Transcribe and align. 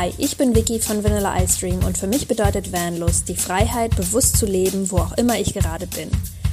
Hi, 0.00 0.14
ich 0.16 0.38
bin 0.38 0.56
Vicky 0.56 0.78
von 0.78 1.04
Vanilla 1.04 1.42
Ice 1.42 1.60
Dream 1.60 1.84
und 1.84 1.98
für 1.98 2.06
mich 2.06 2.26
bedeutet 2.26 2.72
Vanlust 2.72 3.28
die 3.28 3.34
Freiheit, 3.34 3.94
bewusst 3.96 4.38
zu 4.38 4.46
leben, 4.46 4.90
wo 4.90 4.96
auch 4.96 5.18
immer 5.18 5.38
ich 5.38 5.52
gerade 5.52 5.86
bin. 5.86 6.10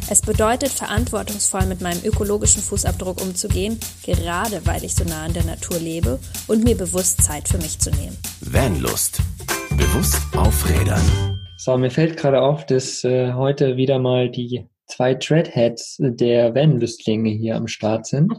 Es 0.10 0.22
bedeutet, 0.22 0.68
verantwortungsvoll 0.68 1.66
mit 1.66 1.80
meinem 1.80 2.04
ökologischen 2.04 2.62
Fußabdruck 2.62 3.22
umzugehen, 3.22 3.80
gerade 4.04 4.60
weil 4.66 4.84
ich 4.84 4.96
so 4.96 5.06
nah 5.06 5.24
an 5.24 5.32
der 5.32 5.46
Natur 5.46 5.80
lebe 5.80 6.20
und 6.50 6.66
mir 6.66 6.76
bewusst 6.76 7.24
Zeit 7.24 7.48
für 7.48 7.58
mich 7.60 7.80
zu 7.80 7.90
nehmen. 7.92 8.18
Vanlust. 8.42 9.22
Bewusst 9.70 10.20
aufrädern. 10.36 11.40
So, 11.56 11.78
mir 11.78 11.90
fällt 11.90 12.18
gerade 12.18 12.42
auf, 12.42 12.66
dass 12.66 13.06
äh, 13.06 13.32
heute 13.32 13.78
wieder 13.78 13.98
mal 13.98 14.30
die 14.30 14.68
zwei 14.88 15.14
Treadheads 15.14 15.96
der 16.00 16.54
Vanlustlinge 16.54 17.30
hier 17.30 17.56
am 17.56 17.68
Start 17.68 18.08
sind. 18.08 18.34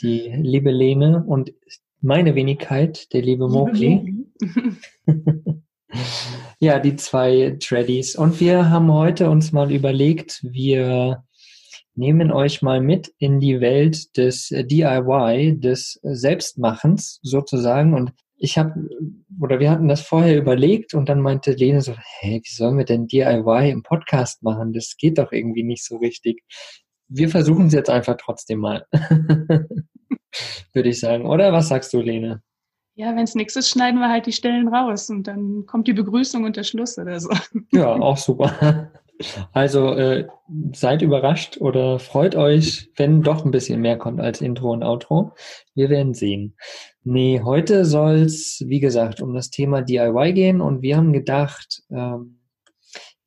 Die 0.00 0.32
liebe 0.34 0.70
Lene 0.70 1.22
und 1.26 1.52
meine 2.00 2.34
Wenigkeit, 2.34 3.12
der 3.12 3.22
liebe 3.22 3.48
Mowgli. 3.48 4.26
ja, 6.60 6.78
die 6.78 6.96
zwei 6.96 7.56
Tradies. 7.60 8.16
Und 8.16 8.40
wir 8.40 8.70
haben 8.70 8.92
heute 8.92 9.30
uns 9.30 9.52
mal 9.52 9.72
überlegt, 9.72 10.40
wir 10.42 11.24
nehmen 11.94 12.30
euch 12.30 12.62
mal 12.62 12.80
mit 12.80 13.12
in 13.18 13.40
die 13.40 13.60
Welt 13.60 14.16
des 14.16 14.48
DIY, 14.48 15.58
des 15.58 15.98
Selbstmachens 16.02 17.18
sozusagen. 17.22 17.94
Und 17.94 18.12
ich 18.38 18.58
habe, 18.58 18.74
oder 19.40 19.60
wir 19.60 19.70
hatten 19.70 19.88
das 19.88 20.02
vorher 20.02 20.36
überlegt 20.36 20.94
und 20.94 21.08
dann 21.08 21.20
meinte 21.20 21.52
Lene 21.52 21.80
so, 21.80 21.94
hey, 22.20 22.40
wie 22.44 22.54
sollen 22.54 22.76
wir 22.76 22.84
denn 22.84 23.06
DIY 23.06 23.70
im 23.70 23.82
Podcast 23.82 24.42
machen? 24.42 24.72
Das 24.72 24.96
geht 24.98 25.18
doch 25.18 25.32
irgendwie 25.32 25.62
nicht 25.62 25.84
so 25.84 25.96
richtig. 25.96 26.42
Wir 27.08 27.28
versuchen 27.28 27.66
es 27.66 27.72
jetzt 27.72 27.90
einfach 27.90 28.16
trotzdem 28.18 28.60
mal. 28.60 28.86
Würde 30.72 30.88
ich 30.88 31.00
sagen. 31.00 31.26
Oder 31.26 31.52
was 31.52 31.68
sagst 31.68 31.92
du, 31.92 32.00
Lene? 32.00 32.42
Ja, 32.94 33.14
wenn 33.14 33.24
es 33.24 33.34
nichts 33.34 33.56
ist, 33.56 33.68
schneiden 33.68 34.00
wir 34.00 34.08
halt 34.08 34.26
die 34.26 34.32
Stellen 34.32 34.68
raus 34.68 35.10
und 35.10 35.26
dann 35.26 35.66
kommt 35.66 35.86
die 35.86 35.92
Begrüßung 35.92 36.44
und 36.44 36.56
der 36.56 36.64
Schluss 36.64 36.96
oder 36.98 37.20
so. 37.20 37.28
Ja, 37.72 37.92
auch 37.92 38.16
super. 38.16 38.90
Also 39.52 39.92
äh, 39.92 40.26
seid 40.74 41.02
überrascht 41.02 41.58
oder 41.58 41.98
freut 41.98 42.36
euch, 42.36 42.90
wenn 42.96 43.22
doch 43.22 43.44
ein 43.44 43.50
bisschen 43.50 43.80
mehr 43.80 43.96
kommt 43.96 44.20
als 44.20 44.40
Intro 44.40 44.72
und 44.72 44.82
Outro. 44.82 45.32
Wir 45.74 45.88
werden 45.88 46.14
sehen. 46.14 46.56
Nee, 47.02 47.40
heute 47.44 47.84
soll 47.84 48.16
es, 48.16 48.62
wie 48.66 48.80
gesagt, 48.80 49.20
um 49.20 49.32
das 49.34 49.50
Thema 49.50 49.82
DIY 49.82 50.32
gehen 50.32 50.60
und 50.60 50.82
wir 50.82 50.96
haben 50.96 51.12
gedacht, 51.12 51.82
ähm, 51.90 52.35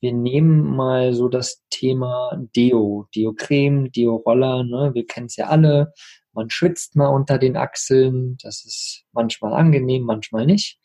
wir 0.02 0.14
nehmen 0.14 0.76
mal 0.76 1.14
so 1.14 1.28
das 1.28 1.64
Thema 1.70 2.32
Deo, 2.56 3.08
Deo-Creme, 3.16 3.92
Deo-Roller, 3.92 4.64
ne? 4.64 4.92
wir 4.94 5.06
kennen 5.06 5.28
es 5.28 5.36
ja 5.36 5.48
alle, 5.48 5.94
man 6.34 6.50
schwitzt 6.50 6.96
mal 6.96 7.08
unter 7.08 7.38
den 7.38 7.58
Achseln. 7.58 8.38
Das 8.42 8.64
ist 8.64 9.04
manchmal 9.12 9.54
angenehm, 9.54 10.04
manchmal 10.04 10.46
nicht. 10.46 10.80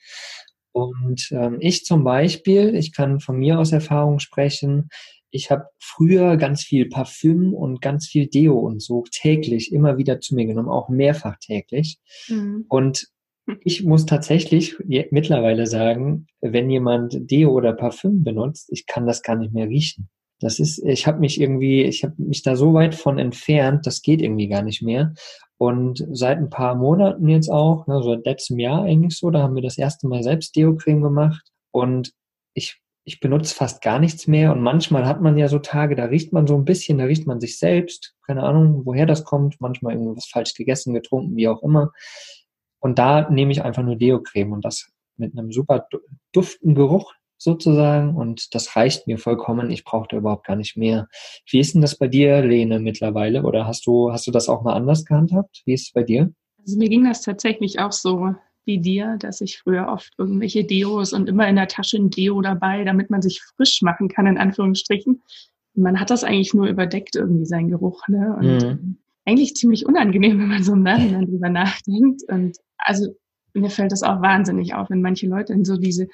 Und 0.73 1.29
ähm, 1.31 1.59
ich 1.61 1.85
zum 1.85 2.03
Beispiel, 2.03 2.75
ich 2.75 2.93
kann 2.93 3.21
von 3.21 3.39
mir 3.39 3.61
aus 3.61 3.71
Erfahrung 3.71 4.19
sprechen, 4.19 4.89
ich 5.31 5.51
habe 5.51 5.67
früher 5.81 6.37
ganz 6.37 6.63
viel 6.63 6.89
Parfüm 6.89 7.55
und 7.55 7.81
ganz 7.81 8.07
viel 8.07 8.29
Deo 8.29 8.57
und 8.57 8.81
so 8.81 9.03
täglich 9.11 9.73
immer 9.73 9.99
wieder 9.99 10.21
zu 10.21 10.35
mir 10.37 10.47
genommen, 10.47 10.69
auch 10.69 10.89
mehrfach 10.89 11.37
täglich. 11.39 11.99
Mhm. 12.29 12.67
Und 12.69 13.09
ich 13.61 13.85
muss 13.85 14.07
tatsächlich 14.07 14.77
mittlerweile 15.11 15.67
sagen, 15.67 16.27
wenn 16.41 16.71
jemand 16.71 17.31
Deo 17.31 17.53
oder 17.53 17.73
Parfüm 17.73 18.25
benutzt, 18.25 18.69
ich 18.73 18.87
kann 18.87 19.07
das 19.07 19.23
gar 19.23 19.37
nicht 19.37 19.53
mehr 19.53 19.69
riechen. 19.69 20.09
Das 20.41 20.59
ist, 20.59 20.79
ich 20.85 21.07
habe 21.07 21.21
mich 21.21 21.41
irgendwie, 21.41 21.83
ich 21.83 22.05
habe 22.05 22.15
mich 22.19 22.43
da 22.43 22.57
so 22.57 22.75
weit 22.75 22.95
von 22.95 23.19
entfernt, 23.19 23.87
das 23.87 24.03
geht 24.03 24.21
irgendwie 24.21 24.49
gar 24.49 24.63
nicht 24.63 24.83
mehr. 24.83 25.15
Und 25.57 26.05
seit 26.13 26.39
ein 26.39 26.51
paar 26.51 26.75
Monaten 26.75 27.29
jetzt 27.29 27.49
auch, 27.51 27.87
ne, 27.87 28.03
seit 28.03 28.25
letztem 28.25 28.59
Jahr 28.59 28.83
eigentlich 28.83 29.17
so, 29.17 29.31
da 29.31 29.43
haben 29.43 29.55
wir 29.55 29.63
das 29.63 29.79
erste 29.79 30.09
Mal 30.09 30.23
selbst 30.23 30.57
Deo-Creme 30.57 31.03
gemacht 31.03 31.51
und 31.71 32.13
ich, 32.55 32.81
ich 33.05 33.21
benutze 33.21 33.55
fast 33.55 33.81
gar 33.81 33.99
nichts 33.99 34.27
mehr 34.27 34.53
und 34.53 34.61
manchmal 34.61 35.07
hat 35.07 35.23
man 35.23 35.39
ja 35.39 35.49
so 35.49 35.61
Tage, 35.61 35.95
da 35.95 36.07
riecht 36.07 36.33
man 36.33 36.47
so 36.47 36.57
ein 36.57 36.65
bisschen, 36.65 36.99
da 36.99 37.05
riecht 37.05 37.27
man 37.27 37.41
sich 37.41 37.59
selbst, 37.59 38.15
keine 38.27 38.43
Ahnung, 38.43 38.83
woher 38.85 39.07
das 39.07 39.25
kommt, 39.25 39.61
manchmal 39.61 39.95
irgendwas 39.95 40.27
falsch 40.27 40.55
gegessen, 40.55 40.93
getrunken, 40.93 41.37
wie 41.37 41.49
auch 41.49 41.63
immer. 41.63 41.93
Und 42.85 42.99
da 42.99 43.31
nehme 43.31 43.51
ich 43.51 43.65
einfach 43.65 43.83
nur 43.83 43.97
Deo-Creme 43.97 44.53
und 44.53 44.63
das 44.63 44.91
mit 45.17 45.33
einem 45.33 45.51
super 45.53 45.89
duften 46.35 46.75
Geruch 46.75 47.15
sozusagen 47.39 48.15
und 48.15 48.55
das 48.55 48.77
reicht 48.77 49.07
mir 49.07 49.17
vollkommen. 49.17 49.71
Ich 49.71 49.85
brauche 49.85 50.07
da 50.11 50.19
überhaupt 50.19 50.47
gar 50.47 50.57
nicht 50.57 50.77
mehr. 50.77 51.09
Wie 51.49 51.61
ist 51.61 51.75
denn 51.75 51.81
das 51.81 51.97
bei 51.97 52.09
dir, 52.09 52.43
Lene, 52.43 52.81
mittlerweile? 52.81 53.45
Oder 53.45 53.67
hast 53.67 53.87
du, 53.87 54.13
hast 54.13 54.27
du 54.27 54.31
das 54.31 54.51
auch 54.51 54.63
mal 54.63 54.75
anders 54.75 55.07
gehandhabt? 55.07 55.63
Wie 55.65 55.73
ist 55.73 55.87
es 55.87 55.93
bei 55.93 56.03
dir? 56.03 56.31
Also 56.59 56.77
mir 56.77 56.91
ging 56.91 57.05
das 57.05 57.23
tatsächlich 57.23 57.79
auch 57.79 57.93
so 57.93 58.35
wie 58.67 58.79
dir, 58.79 59.17
dass 59.19 59.41
ich 59.41 59.61
früher 59.61 59.89
oft 59.89 60.13
irgendwelche 60.19 60.65
Deos 60.65 61.15
und 61.15 61.27
immer 61.27 61.49
in 61.49 61.57
der 61.57 61.69
Tasche 61.69 61.97
ein 61.97 62.11
Deo 62.11 62.43
dabei, 62.43 62.85
damit 62.85 63.09
man 63.09 63.23
sich 63.23 63.41
frisch 63.57 63.81
machen 63.81 64.09
kann, 64.09 64.27
in 64.27 64.37
Anführungsstrichen. 64.37 65.23
Man 65.75 65.99
hat 65.99 66.11
das 66.11 66.23
eigentlich 66.23 66.53
nur 66.53 66.67
überdeckt, 66.67 67.17
irgendwie 67.17 67.47
sein 67.47 67.71
Geruch, 67.71 68.07
ne? 68.09 68.37
Und 68.39 68.63
mhm. 68.63 68.99
eigentlich 69.25 69.55
ziemlich 69.55 69.87
unangenehm, 69.87 70.39
wenn 70.41 70.49
man 70.49 70.63
so 70.63 70.75
im 70.75 70.83
Nachhinein 70.83 71.25
drüber 71.25 71.49
nachdenkt. 71.49 72.23
Und 72.29 72.59
also 72.85 73.15
mir 73.55 73.71
fällt 73.71 73.93
das 73.93 74.03
auch 74.03 74.21
wahnsinnig 74.21 74.75
auf, 74.75 74.91
wenn 74.91 75.03
manche 75.03 75.27
Leute 75.27 75.53
in 75.53 75.65
so 75.65 75.77
diese 75.77 76.09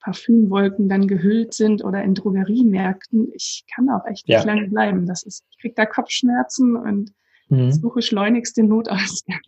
Parfümwolken 0.00 0.88
dann 0.88 1.06
gehüllt 1.06 1.54
sind 1.54 1.84
oder 1.84 2.02
in 2.02 2.14
Drogeriemärkten. 2.14 3.30
Ich 3.34 3.64
kann 3.74 3.88
auch 3.88 4.04
echt 4.06 4.28
nicht 4.28 4.38
ja. 4.38 4.44
lange 4.44 4.68
bleiben. 4.68 5.06
Das 5.06 5.22
ist, 5.22 5.44
ich 5.50 5.58
krieg 5.58 5.76
da 5.76 5.86
Kopfschmerzen 5.86 6.76
und 6.76 7.12
mhm. 7.48 7.72
suche 7.72 8.02
schleunigst 8.02 8.56
den 8.56 8.68
Notausgang. 8.68 9.40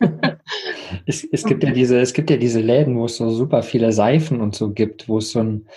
es, 1.06 1.24
es 1.24 1.44
gibt 1.44 1.62
ja 1.62 1.70
diese, 1.70 2.00
es 2.00 2.12
gibt 2.12 2.30
ja 2.30 2.36
diese 2.36 2.60
Läden, 2.60 2.98
wo 2.98 3.04
es 3.04 3.16
so 3.16 3.30
super 3.30 3.62
viele 3.62 3.92
Seifen 3.92 4.40
und 4.40 4.54
so 4.54 4.72
gibt, 4.72 5.08
wo 5.08 5.18
es 5.18 5.30
so 5.30 5.40
ein, 5.40 5.68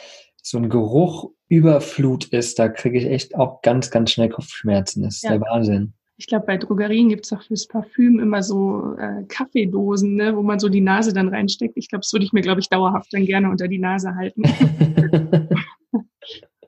so 0.42 0.58
ein 0.58 0.70
Geruch 0.70 1.32
Überflut 1.48 2.26
ist. 2.26 2.58
Da 2.58 2.68
kriege 2.68 2.98
ich 2.98 3.06
echt 3.06 3.36
auch 3.36 3.62
ganz, 3.62 3.92
ganz 3.92 4.12
schnell 4.12 4.30
Kopfschmerzen. 4.30 5.04
Das 5.04 5.18
ist 5.18 5.24
ja. 5.24 5.32
der 5.32 5.42
Wahnsinn 5.42 5.94
ich 6.18 6.28
glaube, 6.28 6.46
bei 6.46 6.58
Drogerien 6.58 7.10
gibt 7.10 7.26
es 7.26 7.34
auch 7.34 7.42
fürs 7.42 7.68
Parfüm 7.68 8.20
immer 8.20 8.42
so 8.42 8.96
äh, 8.98 9.24
Kaffeedosen, 9.28 10.16
ne, 10.16 10.36
wo 10.36 10.44
man 10.44 10.60
so 10.60 10.70
die 10.70 10.82
Nase 10.82 11.14
dann 11.14 11.28
reinsteckt. 11.28 11.76
Ich 11.76 11.90
glaube, 11.90 12.04
das 12.04 12.14
würde 12.14 12.26
ich 12.26 12.34
mir, 12.34 12.42
glaube 12.42 12.62
ich, 12.62 12.70
dauerhaft 12.70 13.14
dann 13.14 13.26
gerne 13.26 13.50
unter 13.50 13.68
die 13.68 13.80
Nase 13.80 14.16
halten. 14.16 14.44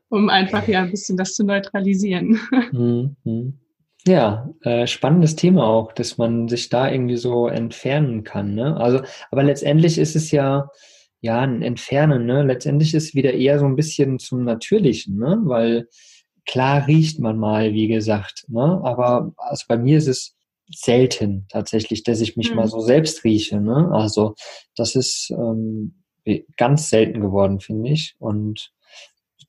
um 0.10 0.30
einfach 0.30 0.68
ja 0.68 0.82
ein 0.82 0.92
bisschen 0.92 1.18
das 1.18 1.34
zu 1.34 1.46
neutralisieren. 1.46 2.40
Mhm. 2.72 3.60
Ja, 4.06 4.50
äh, 4.62 4.88
spannendes 4.88 5.36
Thema 5.36 5.66
auch, 5.66 5.92
dass 5.92 6.18
man 6.18 6.48
sich 6.48 6.70
da 6.70 6.90
irgendwie 6.90 7.18
so 7.18 7.48
entfernen 7.48 8.24
kann. 8.24 8.56
Ne? 8.56 8.78
Also, 8.78 9.02
aber 9.32 9.44
letztendlich 9.44 9.98
ist 9.98 10.16
es 10.16 10.32
ja, 10.32 10.70
ja, 11.20 11.42
ein 11.42 11.62
Entfernen, 11.62 12.26
ne? 12.26 12.44
Letztendlich 12.44 12.94
ist 12.94 13.08
es 13.08 13.16
wieder 13.16 13.34
eher 13.34 13.60
so 13.60 13.66
ein 13.66 13.76
bisschen 13.76 14.20
zum 14.20 14.44
Natürlichen, 14.44 15.18
ne? 15.18 15.40
Weil 15.44 15.88
Klar 16.48 16.88
riecht 16.88 17.20
man 17.20 17.38
mal, 17.38 17.74
wie 17.74 17.88
gesagt, 17.88 18.46
ne? 18.48 18.82
aber 18.84 19.34
also 19.38 19.66
bei 19.68 19.78
mir 19.78 19.98
ist 19.98 20.08
es 20.08 20.36
selten 20.70 21.46
tatsächlich, 21.50 22.04
dass 22.04 22.22
ich 22.22 22.38
mich 22.38 22.50
mhm. 22.50 22.56
mal 22.58 22.68
so 22.68 22.80
selbst 22.80 23.24
rieche. 23.24 23.62
Ne? 23.62 23.90
Also 23.92 24.34
das 24.76 24.96
ist 24.96 25.30
ähm, 25.32 26.04
ganz 26.58 26.90
selten 26.90 27.22
geworden, 27.22 27.60
finde 27.60 27.90
ich. 27.90 28.16
Und 28.20 28.72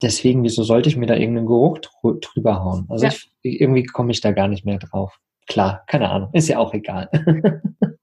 deswegen, 0.02 0.42
wieso 0.42 0.62
sollte 0.62 0.88
ich 0.88 0.96
mir 0.96 1.06
da 1.06 1.14
irgendeinen 1.14 1.46
Geruch 1.46 1.78
drüber 2.02 2.62
hauen? 2.62 2.86
Also 2.88 3.06
ja. 3.06 3.12
ich, 3.12 3.30
irgendwie 3.42 3.84
komme 3.84 4.12
ich 4.12 4.20
da 4.20 4.32
gar 4.32 4.48
nicht 4.48 4.64
mehr 4.64 4.78
drauf. 4.78 5.18
Klar, 5.46 5.84
keine 5.86 6.10
Ahnung, 6.10 6.30
ist 6.32 6.48
ja 6.48 6.58
auch 6.58 6.74
egal. 6.74 7.08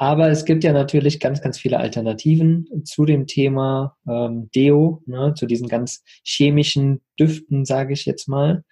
Aber 0.00 0.30
es 0.30 0.46
gibt 0.46 0.64
ja 0.64 0.72
natürlich 0.72 1.20
ganz, 1.20 1.42
ganz 1.42 1.58
viele 1.58 1.78
Alternativen 1.78 2.66
zu 2.84 3.04
dem 3.04 3.26
Thema 3.26 3.98
ähm, 4.08 4.48
Deo, 4.54 5.02
ne, 5.04 5.34
zu 5.34 5.44
diesen 5.44 5.68
ganz 5.68 6.02
chemischen 6.24 7.02
Düften, 7.18 7.66
sage 7.66 7.92
ich 7.92 8.06
jetzt 8.06 8.26
mal. 8.26 8.64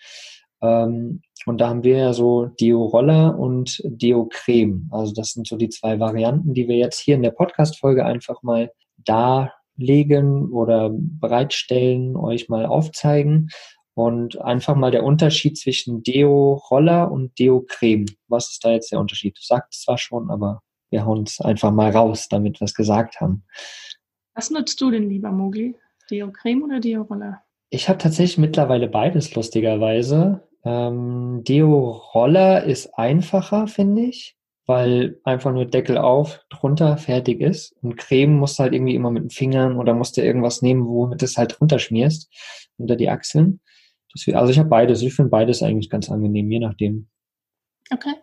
Ähm, 0.62 1.20
und 1.44 1.60
da 1.60 1.68
haben 1.68 1.84
wir 1.84 1.98
ja 1.98 2.12
so 2.14 2.46
Deo-Roller 2.46 3.38
und 3.38 3.82
Deo-Creme. 3.84 4.88
Also 4.90 5.12
das 5.12 5.32
sind 5.32 5.46
so 5.46 5.58
die 5.58 5.68
zwei 5.68 6.00
Varianten, 6.00 6.54
die 6.54 6.66
wir 6.66 6.76
jetzt 6.76 6.98
hier 6.98 7.16
in 7.16 7.22
der 7.22 7.32
Podcast-Folge 7.32 8.06
einfach 8.06 8.42
mal 8.42 8.72
darlegen 8.96 10.50
oder 10.50 10.88
bereitstellen, 10.90 12.16
euch 12.16 12.48
mal 12.48 12.64
aufzeigen. 12.64 13.50
Und 13.92 14.40
einfach 14.40 14.76
mal 14.76 14.92
der 14.92 15.04
Unterschied 15.04 15.58
zwischen 15.58 16.02
Deo-Roller 16.02 17.12
und 17.12 17.38
Deo-Creme. 17.38 18.06
Was 18.28 18.52
ist 18.52 18.64
da 18.64 18.70
jetzt 18.70 18.92
der 18.92 19.00
Unterschied? 19.00 19.36
Du 19.36 19.42
sagst 19.42 19.82
zwar 19.82 19.98
schon, 19.98 20.30
aber 20.30 20.62
wir 20.90 21.04
hauen 21.04 21.24
es 21.24 21.40
einfach 21.40 21.70
mal 21.70 21.90
raus, 21.90 22.28
damit 22.28 22.60
wir 22.60 22.64
es 22.64 22.74
gesagt 22.74 23.20
haben. 23.20 23.44
Was 24.34 24.50
nutzt 24.50 24.80
du 24.80 24.90
denn 24.90 25.08
lieber, 25.08 25.32
Mogli? 25.32 25.76
Deo-Creme 26.10 26.62
oder 26.62 26.80
Deo-Roller? 26.80 27.42
Ich 27.70 27.88
habe 27.88 27.98
tatsächlich 27.98 28.38
mittlerweile 28.38 28.88
beides, 28.88 29.34
lustigerweise. 29.34 30.48
Ähm, 30.64 31.42
Deo-Roller 31.46 32.64
ist 32.64 32.94
einfacher, 32.94 33.66
finde 33.66 34.02
ich, 34.02 34.36
weil 34.66 35.20
einfach 35.24 35.52
nur 35.52 35.66
Deckel 35.66 35.98
auf, 35.98 36.44
drunter, 36.50 36.96
fertig 36.96 37.40
ist. 37.40 37.76
Und 37.82 37.96
Creme 37.96 38.36
musst 38.36 38.58
du 38.58 38.62
halt 38.62 38.74
irgendwie 38.74 38.94
immer 38.94 39.10
mit 39.10 39.24
den 39.24 39.30
Fingern 39.30 39.76
oder 39.76 39.94
musst 39.94 40.16
du 40.16 40.22
irgendwas 40.22 40.62
nehmen, 40.62 40.86
womit 40.86 41.20
du 41.20 41.24
es 41.26 41.36
halt 41.36 41.58
drunter 41.58 41.78
schmierst, 41.78 42.30
unter 42.78 42.96
die 42.96 43.10
Achseln. 43.10 43.60
Deswegen, 44.14 44.38
also 44.38 44.50
ich 44.50 44.58
habe 44.58 44.68
beides. 44.68 45.02
Ich 45.02 45.14
finde 45.14 45.30
beides 45.30 45.62
eigentlich 45.62 45.90
ganz 45.90 46.10
angenehm, 46.10 46.50
je 46.50 46.60
nachdem. 46.60 47.08
Okay. 47.92 48.14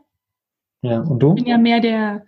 Ja, 0.82 1.02
und 1.02 1.20
du? 1.20 1.30
Ich 1.30 1.44
bin 1.44 1.48
ja 1.48 1.58
mehr 1.58 1.80
der 1.80 2.26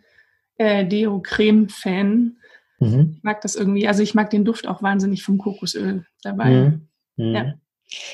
äh, 0.57 0.85
Deo-Creme-Fan. 0.85 2.37
Mhm. 2.79 3.13
Ich 3.17 3.23
mag 3.23 3.41
das 3.41 3.55
irgendwie, 3.55 3.87
also 3.87 4.03
ich 4.03 4.13
mag 4.13 4.29
den 4.29 4.45
Duft 4.45 4.67
auch 4.67 4.83
wahnsinnig 4.83 5.23
vom 5.23 5.37
Kokosöl 5.37 6.05
dabei. 6.21 6.49
Mhm. 6.49 6.87
Mhm. 7.17 7.35
Ja. 7.35 7.53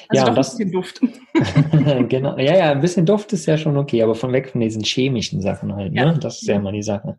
Also 0.08 0.24
ja, 0.24 0.30
doch 0.30 0.36
das, 0.36 0.54
ein 0.54 0.58
bisschen 0.58 0.72
Duft. 0.72 1.02
genau. 2.10 2.38
Ja, 2.38 2.58
ja, 2.58 2.72
ein 2.72 2.82
bisschen 2.82 3.06
Duft 3.06 3.34
ist 3.34 3.48
ja 3.48 3.58
schon 3.58 3.76
okay, 3.78 4.04
aber 4.04 4.14
von 4.14 4.32
weg 4.32 4.50
von 4.50 4.62
diesen 4.62 4.84
chemischen 4.84 5.42
Sachen 5.42 5.76
halt, 5.76 5.94
ne? 5.94 6.18
Das 6.20 6.42
ist 6.42 6.48
ja 6.48 6.58
immer 6.58 6.72
die 6.72 6.84
Sache. 6.84 7.18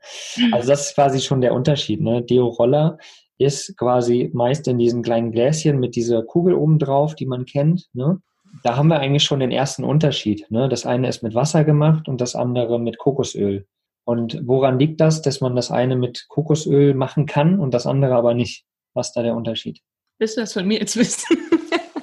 Also 0.52 0.68
das 0.68 0.88
ist 0.88 0.94
quasi 0.94 1.20
schon 1.20 1.40
der 1.40 1.52
Unterschied, 1.52 2.00
ne? 2.00 2.22
Deo 2.22 2.46
Roller 2.46 2.98
ist 3.38 3.76
quasi 3.76 4.30
meist 4.32 4.68
in 4.68 4.78
diesen 4.78 5.02
kleinen 5.02 5.32
Gläschen 5.32 5.80
mit 5.80 5.96
dieser 5.96 6.22
Kugel 6.22 6.54
oben 6.54 6.78
drauf, 6.78 7.16
die 7.16 7.26
man 7.26 7.44
kennt, 7.44 7.88
ne? 7.92 8.20
Da 8.62 8.76
haben 8.76 8.86
wir 8.86 9.00
eigentlich 9.00 9.24
schon 9.24 9.40
den 9.40 9.50
ersten 9.50 9.82
Unterschied, 9.82 10.46
ne? 10.50 10.68
Das 10.68 10.86
eine 10.86 11.08
ist 11.08 11.24
mit 11.24 11.34
Wasser 11.34 11.64
gemacht 11.64 12.06
und 12.08 12.20
das 12.20 12.36
andere 12.36 12.78
mit 12.78 12.98
Kokosöl. 12.98 13.66
Und 14.04 14.40
woran 14.44 14.78
liegt 14.78 15.00
das, 15.00 15.22
dass 15.22 15.40
man 15.40 15.56
das 15.56 15.70
eine 15.70 15.96
mit 15.96 16.26
Kokosöl 16.28 16.94
machen 16.94 17.26
kann 17.26 17.58
und 17.58 17.72
das 17.72 17.86
andere 17.86 18.14
aber 18.14 18.34
nicht? 18.34 18.64
Was 18.92 19.08
ist 19.08 19.14
da 19.14 19.22
der 19.22 19.34
Unterschied? 19.34 19.80
Willst 20.18 20.36
du 20.36 20.42
das 20.42 20.52
von 20.52 20.66
mir 20.66 20.78
jetzt 20.78 20.96
wissen? 20.96 21.38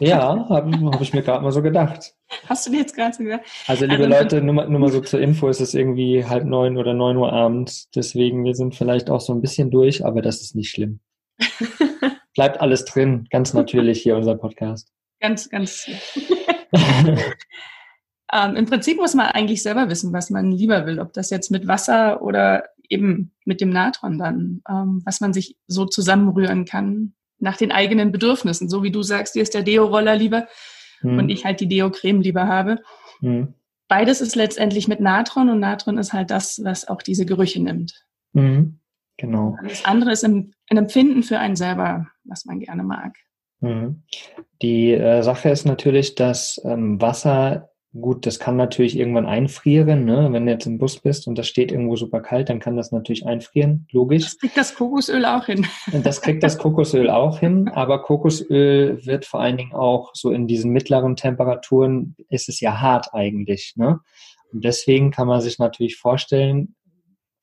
Ja, 0.01 0.49
habe 0.49 0.71
hab 0.91 1.01
ich 1.01 1.13
mir 1.13 1.21
gerade 1.21 1.43
mal 1.43 1.51
so 1.51 1.61
gedacht. 1.61 2.15
Hast 2.47 2.65
du 2.65 2.71
dir 2.71 2.79
jetzt 2.79 2.95
gerade 2.95 3.15
so 3.15 3.23
gedacht? 3.23 3.41
Also, 3.67 3.85
liebe 3.85 4.05
also, 4.05 4.17
Leute, 4.17 4.41
nur 4.41 4.55
mal, 4.55 4.67
nur 4.67 4.79
mal 4.79 4.91
so 4.91 4.99
zur 5.01 5.21
Info, 5.21 5.47
es 5.47 5.61
ist 5.61 5.75
irgendwie 5.75 6.25
halb 6.25 6.43
neun 6.43 6.77
oder 6.77 6.95
neun 6.95 7.17
Uhr 7.17 7.31
abends. 7.31 7.87
Deswegen, 7.93 8.43
wir 8.43 8.55
sind 8.55 8.73
vielleicht 8.73 9.11
auch 9.11 9.21
so 9.21 9.31
ein 9.31 9.41
bisschen 9.41 9.69
durch, 9.69 10.03
aber 10.03 10.23
das 10.23 10.41
ist 10.41 10.55
nicht 10.55 10.71
schlimm. 10.71 11.01
Bleibt 12.33 12.61
alles 12.61 12.83
drin, 12.85 13.27
ganz 13.29 13.53
natürlich 13.53 14.01
hier 14.01 14.17
unser 14.17 14.35
Podcast. 14.35 14.91
Ganz, 15.19 15.51
ganz. 15.51 15.87
Ähm, 18.31 18.55
Im 18.55 18.65
Prinzip 18.65 18.97
muss 18.97 19.13
man 19.13 19.27
eigentlich 19.27 19.61
selber 19.61 19.89
wissen, 19.89 20.13
was 20.13 20.29
man 20.29 20.51
lieber 20.51 20.85
will, 20.85 20.99
ob 20.99 21.13
das 21.13 21.29
jetzt 21.29 21.51
mit 21.51 21.67
Wasser 21.67 22.21
oder 22.21 22.65
eben 22.89 23.31
mit 23.45 23.61
dem 23.61 23.69
Natron 23.69 24.17
dann, 24.17 24.61
ähm, 24.69 25.01
was 25.05 25.21
man 25.21 25.33
sich 25.33 25.57
so 25.67 25.85
zusammenrühren 25.85 26.65
kann, 26.65 27.13
nach 27.39 27.57
den 27.57 27.71
eigenen 27.71 28.11
Bedürfnissen. 28.11 28.69
So 28.69 28.83
wie 28.83 28.91
du 28.91 29.01
sagst, 29.01 29.35
dir 29.35 29.41
ist 29.41 29.53
der 29.53 29.63
Deo-Roller 29.63 30.15
lieber 30.15 30.47
hm. 30.99 31.17
und 31.17 31.29
ich 31.29 31.43
halt 31.45 31.59
die 31.59 31.67
Deo-Creme 31.67 32.21
lieber 32.21 32.47
habe. 32.47 32.81
Hm. 33.19 33.53
Beides 33.87 34.21
ist 34.21 34.35
letztendlich 34.35 34.87
mit 34.87 35.01
Natron 35.01 35.49
und 35.49 35.59
Natron 35.59 35.97
ist 35.97 36.13
halt 36.13 36.31
das, 36.31 36.61
was 36.63 36.87
auch 36.87 37.01
diese 37.01 37.25
Gerüche 37.25 37.61
nimmt. 37.61 38.05
Hm. 38.33 38.79
Genau. 39.17 39.57
Das 39.67 39.85
andere 39.85 40.11
ist 40.11 40.23
ein 40.23 40.53
Empfinden 40.67 41.23
für 41.23 41.37
einen 41.37 41.55
selber, 41.55 42.07
was 42.23 42.45
man 42.45 42.59
gerne 42.59 42.83
mag. 42.83 43.15
Hm. 43.59 44.03
Die 44.61 44.91
äh, 44.91 45.21
Sache 45.21 45.49
ist 45.49 45.65
natürlich, 45.65 46.15
dass 46.15 46.61
ähm, 46.63 47.01
Wasser 47.01 47.70
Gut, 47.93 48.25
das 48.25 48.39
kann 48.39 48.55
natürlich 48.55 48.97
irgendwann 48.97 49.25
einfrieren, 49.25 50.05
ne? 50.05 50.29
Wenn 50.31 50.45
du 50.45 50.51
jetzt 50.53 50.65
im 50.65 50.77
Bus 50.77 50.99
bist 50.99 51.27
und 51.27 51.37
das 51.37 51.47
steht 51.47 51.73
irgendwo 51.73 51.97
super 51.97 52.21
kalt, 52.21 52.47
dann 52.47 52.59
kann 52.59 52.77
das 52.77 52.93
natürlich 52.93 53.25
einfrieren, 53.25 53.85
logisch. 53.91 54.23
Das 54.23 54.37
kriegt 54.37 54.55
das 54.55 54.75
Kokosöl 54.75 55.25
auch 55.25 55.45
hin. 55.45 55.67
Das 56.01 56.21
kriegt 56.21 56.41
das 56.41 56.57
Kokosöl 56.57 57.09
auch 57.09 57.39
hin, 57.39 57.67
aber 57.67 58.01
Kokosöl 58.01 59.05
wird 59.05 59.25
vor 59.25 59.41
allen 59.41 59.57
Dingen 59.57 59.73
auch 59.73 60.11
so 60.13 60.31
in 60.31 60.47
diesen 60.47 60.71
mittleren 60.71 61.17
Temperaturen, 61.17 62.15
ist 62.29 62.47
es 62.47 62.61
ja 62.61 62.79
hart 62.79 63.13
eigentlich, 63.13 63.73
ne? 63.75 63.99
Und 64.53 64.63
deswegen 64.63 65.11
kann 65.11 65.27
man 65.27 65.41
sich 65.41 65.59
natürlich 65.59 65.97
vorstellen, 65.97 66.75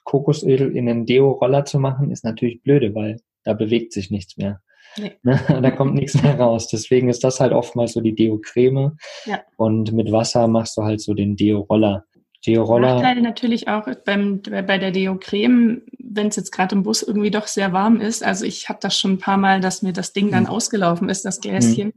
Kokosöl 0.05 0.75
in 0.75 0.89
einen 0.89 1.05
Deo-Roller 1.05 1.67
zu 1.67 1.79
machen, 1.79 2.11
ist 2.11 2.25
natürlich 2.25 2.62
blöde, 2.62 2.94
weil 2.94 3.21
da 3.44 3.53
bewegt 3.53 3.93
sich 3.93 4.11
nichts 4.11 4.39
mehr. 4.39 4.62
Nee. 4.96 5.12
Ne? 5.23 5.38
Da 5.62 5.70
kommt 5.70 5.94
nichts 5.94 6.20
mehr 6.23 6.38
raus. 6.38 6.69
Deswegen 6.69 7.08
ist 7.08 7.25
das 7.25 7.40
halt 7.40 7.52
oftmals 7.52 7.93
so 7.93 8.00
die 8.00 8.14
Deo-Creme. 8.14 8.96
Ja. 9.26 9.40
Und 9.56 9.93
mit 9.93 10.12
Wasser 10.12 10.49
machst 10.49 10.76
du 10.76 10.82
halt 10.82 11.00
so 11.00 11.14
den 11.14 11.37
Deo-Roller. 11.37 12.05
Deo-Roller. 12.46 12.94
Nachteil 12.94 13.20
natürlich 13.20 13.69
auch 13.69 13.88
beim, 14.05 14.40
bei 14.43 14.79
der 14.79 14.90
Deo-Creme, 14.90 15.82
wenn 15.99 16.29
es 16.29 16.37
jetzt 16.37 16.52
gerade 16.52 16.75
im 16.75 16.82
Bus 16.82 17.02
irgendwie 17.02 17.31
doch 17.31 17.46
sehr 17.46 17.73
warm 17.73 18.00
ist. 18.00 18.25
Also 18.25 18.44
ich 18.44 18.69
habe 18.69 18.79
das 18.81 18.99
schon 18.99 19.14
ein 19.14 19.19
paar 19.19 19.38
Mal, 19.38 19.61
dass 19.61 19.82
mir 19.82 19.93
das 19.93 20.12
Ding 20.12 20.31
dann 20.31 20.44
mhm. 20.44 20.50
ausgelaufen 20.50 21.08
ist, 21.08 21.25
das 21.25 21.41
Gläschen. 21.41 21.88
Mhm. 21.88 21.93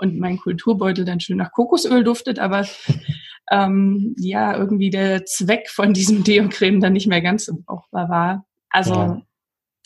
Und 0.00 0.18
mein 0.18 0.38
Kulturbeutel 0.38 1.04
dann 1.04 1.20
schön 1.20 1.38
nach 1.38 1.52
Kokosöl 1.52 2.04
duftet, 2.04 2.38
aber 2.38 2.66
ähm, 3.50 4.14
ja, 4.18 4.56
irgendwie 4.56 4.90
der 4.90 5.24
Zweck 5.24 5.68
von 5.70 5.92
diesem 5.92 6.24
Deo-Creme 6.24 6.80
dann 6.80 6.92
nicht 6.92 7.06
mehr 7.06 7.22
ganz 7.22 7.46
so 7.46 7.54
brauchbar 7.64 8.08
war. 8.08 8.44
Also 8.70 8.94
ja. 8.94 9.22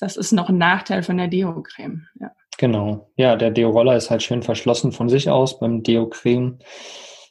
Das 0.03 0.17
ist 0.17 0.33
noch 0.33 0.49
ein 0.49 0.59
Nachteil 0.59 1.05
von 1.05 1.17
der 1.17 1.29
Deo-Creme. 1.29 2.09
Ja. 2.19 2.33
Genau. 2.59 3.09
Ja, 3.17 3.37
der 3.37 3.53
Deo-Roller 3.53 3.97
ist 3.97 4.11
halt 4.11 4.25
schön 4.25 4.43
verschlossen 4.43 4.91
von 4.91 5.09
sich 5.09 5.31
aus. 5.31 5.61
Beim 5.61 5.85
Deo-Creme 5.85 6.59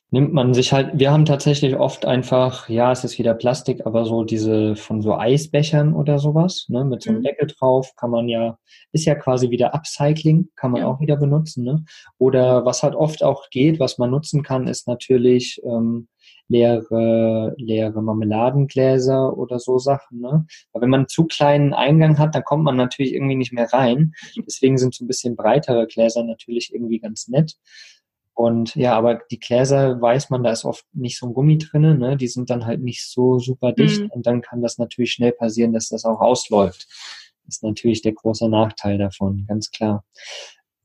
nimmt 0.09 0.31
man 0.31 0.53
sich 0.53 0.71
halt, 0.71 0.97
wir 0.97 1.12
haben 1.12 1.25
tatsächlich 1.25 1.75
oft 1.75 2.06
einfach, 2.06 2.69
ja, 2.69 2.94
es 2.94 3.03
ist 3.03 3.19
wieder 3.19 3.33
Plastik, 3.33 3.85
aber 3.85 4.06
so 4.06 4.23
diese 4.23 4.77
von 4.77 5.01
so 5.01 5.18
Eisbechern 5.18 5.94
oder 5.94 6.18
sowas, 6.18 6.68
ne, 6.69 6.85
mit 6.85 7.01
so 7.01 7.09
einem 7.09 7.19
mhm. 7.19 7.23
Deckel 7.23 7.47
drauf, 7.47 7.91
kann 7.97 8.09
man 8.09 8.29
ja, 8.29 8.57
ist 8.94 9.03
ja 9.03 9.15
quasi 9.15 9.50
wieder 9.50 9.74
Upcycling, 9.74 10.47
kann 10.56 10.71
man 10.71 10.81
ja. 10.81 10.88
auch 10.88 11.01
wieder 11.01 11.17
benutzen, 11.17 11.65
ne? 11.65 11.83
Oder 12.19 12.63
was 12.63 12.83
halt 12.83 12.95
oft 12.95 13.21
auch 13.21 13.50
geht, 13.50 13.81
was 13.81 13.97
man 13.97 14.12
nutzen 14.12 14.44
kann, 14.44 14.67
ist 14.67 14.88
natürlich 14.88 15.62
ähm, 15.65 16.07
leere, 16.51 17.56
leere 17.57 18.01
Marmeladengläser 18.01 19.38
oder 19.38 19.59
so 19.59 19.77
Sachen. 19.77 20.19
Ne? 20.19 20.45
Aber 20.74 20.81
wenn 20.81 20.89
man 20.89 21.01
einen 21.01 21.07
zu 21.07 21.25
kleinen 21.25 21.74
Eingang 21.74 22.18
hat, 22.18 22.36
dann 22.36 22.44
kommt 22.44 22.63
man 22.63 22.75
natürlich 22.75 23.13
irgendwie 23.13 23.36
nicht 23.36 23.53
mehr 23.53 23.71
rein. 23.71 24.13
Deswegen 24.45 24.77
sind 24.77 24.94
so 24.94 25.03
ein 25.03 25.07
bisschen 25.07 25.36
breitere 25.36 25.88
Gläser 25.88 26.24
natürlich 26.24 26.74
irgendwie 26.74 27.00
ganz 27.00 27.27
nett. 27.27 27.56
Und 28.33 28.75
ja, 28.75 28.98
aber 28.98 29.21
die 29.30 29.39
Gläser 29.39 30.01
weiß 30.01 30.30
man, 30.30 30.44
da 30.44 30.51
ist 30.51 30.65
oft 30.65 30.86
nicht 30.94 31.19
so 31.19 31.27
ein 31.27 31.33
Gummi 31.33 31.57
drinne, 31.57 31.95
ne? 31.95 32.18
Die 32.18 32.27
sind 32.27 32.50
dann 32.50 32.65
halt 32.65 32.81
nicht 32.81 33.06
so 33.07 33.39
super 33.39 33.71
dicht 33.74 34.01
mhm. 34.01 34.09
und 34.09 34.25
dann 34.25 34.42
kann 34.42 34.62
das 34.62 34.77
natürlich 34.77 35.12
schnell 35.12 35.33
passieren, 35.33 35.74
dass 35.74 35.89
das 35.89 36.06
auch 36.06 36.21
ausläuft. 36.21 36.88
Das 37.45 37.57
ist 37.57 37.63
natürlich 37.63 38.01
der 38.01 38.13
große 38.13 38.50
Nachteil 38.50 38.98
davon, 38.98 39.45
ganz 39.48 39.69
klar. 39.69 40.06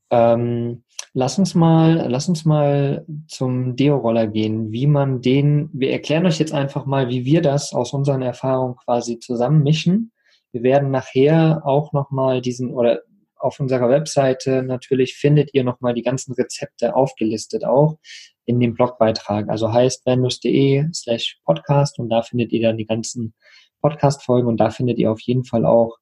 Ähm, 0.09 0.83
lass 1.13 1.37
uns 1.37 1.55
mal, 1.55 2.07
lass 2.09 2.29
uns 2.29 2.45
mal 2.45 3.05
zum 3.27 3.75
Deo-Roller 3.75 4.27
gehen, 4.27 4.71
wie 4.71 4.87
man 4.87 5.21
den, 5.21 5.69
wir 5.73 5.91
erklären 5.91 6.25
euch 6.25 6.39
jetzt 6.39 6.53
einfach 6.53 6.85
mal, 6.85 7.09
wie 7.09 7.25
wir 7.25 7.41
das 7.41 7.73
aus 7.73 7.93
unseren 7.93 8.21
Erfahrungen 8.21 8.75
quasi 8.75 9.19
zusammenmischen. 9.19 10.11
Wir 10.51 10.63
werden 10.63 10.91
nachher 10.91 11.61
auch 11.65 11.93
nochmal 11.93 12.41
diesen, 12.41 12.71
oder 12.71 13.01
auf 13.35 13.59
unserer 13.59 13.89
Webseite 13.89 14.63
natürlich 14.63 15.15
findet 15.15 15.53
ihr 15.53 15.63
nochmal 15.63 15.93
die 15.93 16.01
ganzen 16.01 16.33
Rezepte 16.33 16.95
aufgelistet 16.95 17.65
auch 17.65 17.97
in 18.45 18.59
dem 18.59 18.73
Blogbeitrag. 18.73 19.49
Also 19.49 19.71
heißt 19.71 20.05
bandus.de 20.05 20.85
slash 20.93 21.39
podcast 21.45 21.99
und 21.99 22.09
da 22.09 22.21
findet 22.21 22.51
ihr 22.51 22.61
dann 22.61 22.77
die 22.77 22.87
ganzen 22.87 23.33
Podcast-Folgen 23.81 24.47
und 24.47 24.57
da 24.57 24.69
findet 24.69 24.97
ihr 24.97 25.11
auf 25.11 25.21
jeden 25.21 25.43
Fall 25.43 25.65
auch 25.65 25.97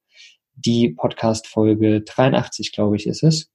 die 0.54 0.90
Podcast-Folge 0.90 2.02
83, 2.02 2.72
glaube 2.72 2.96
ich, 2.96 3.08
ist 3.08 3.24
es. 3.24 3.52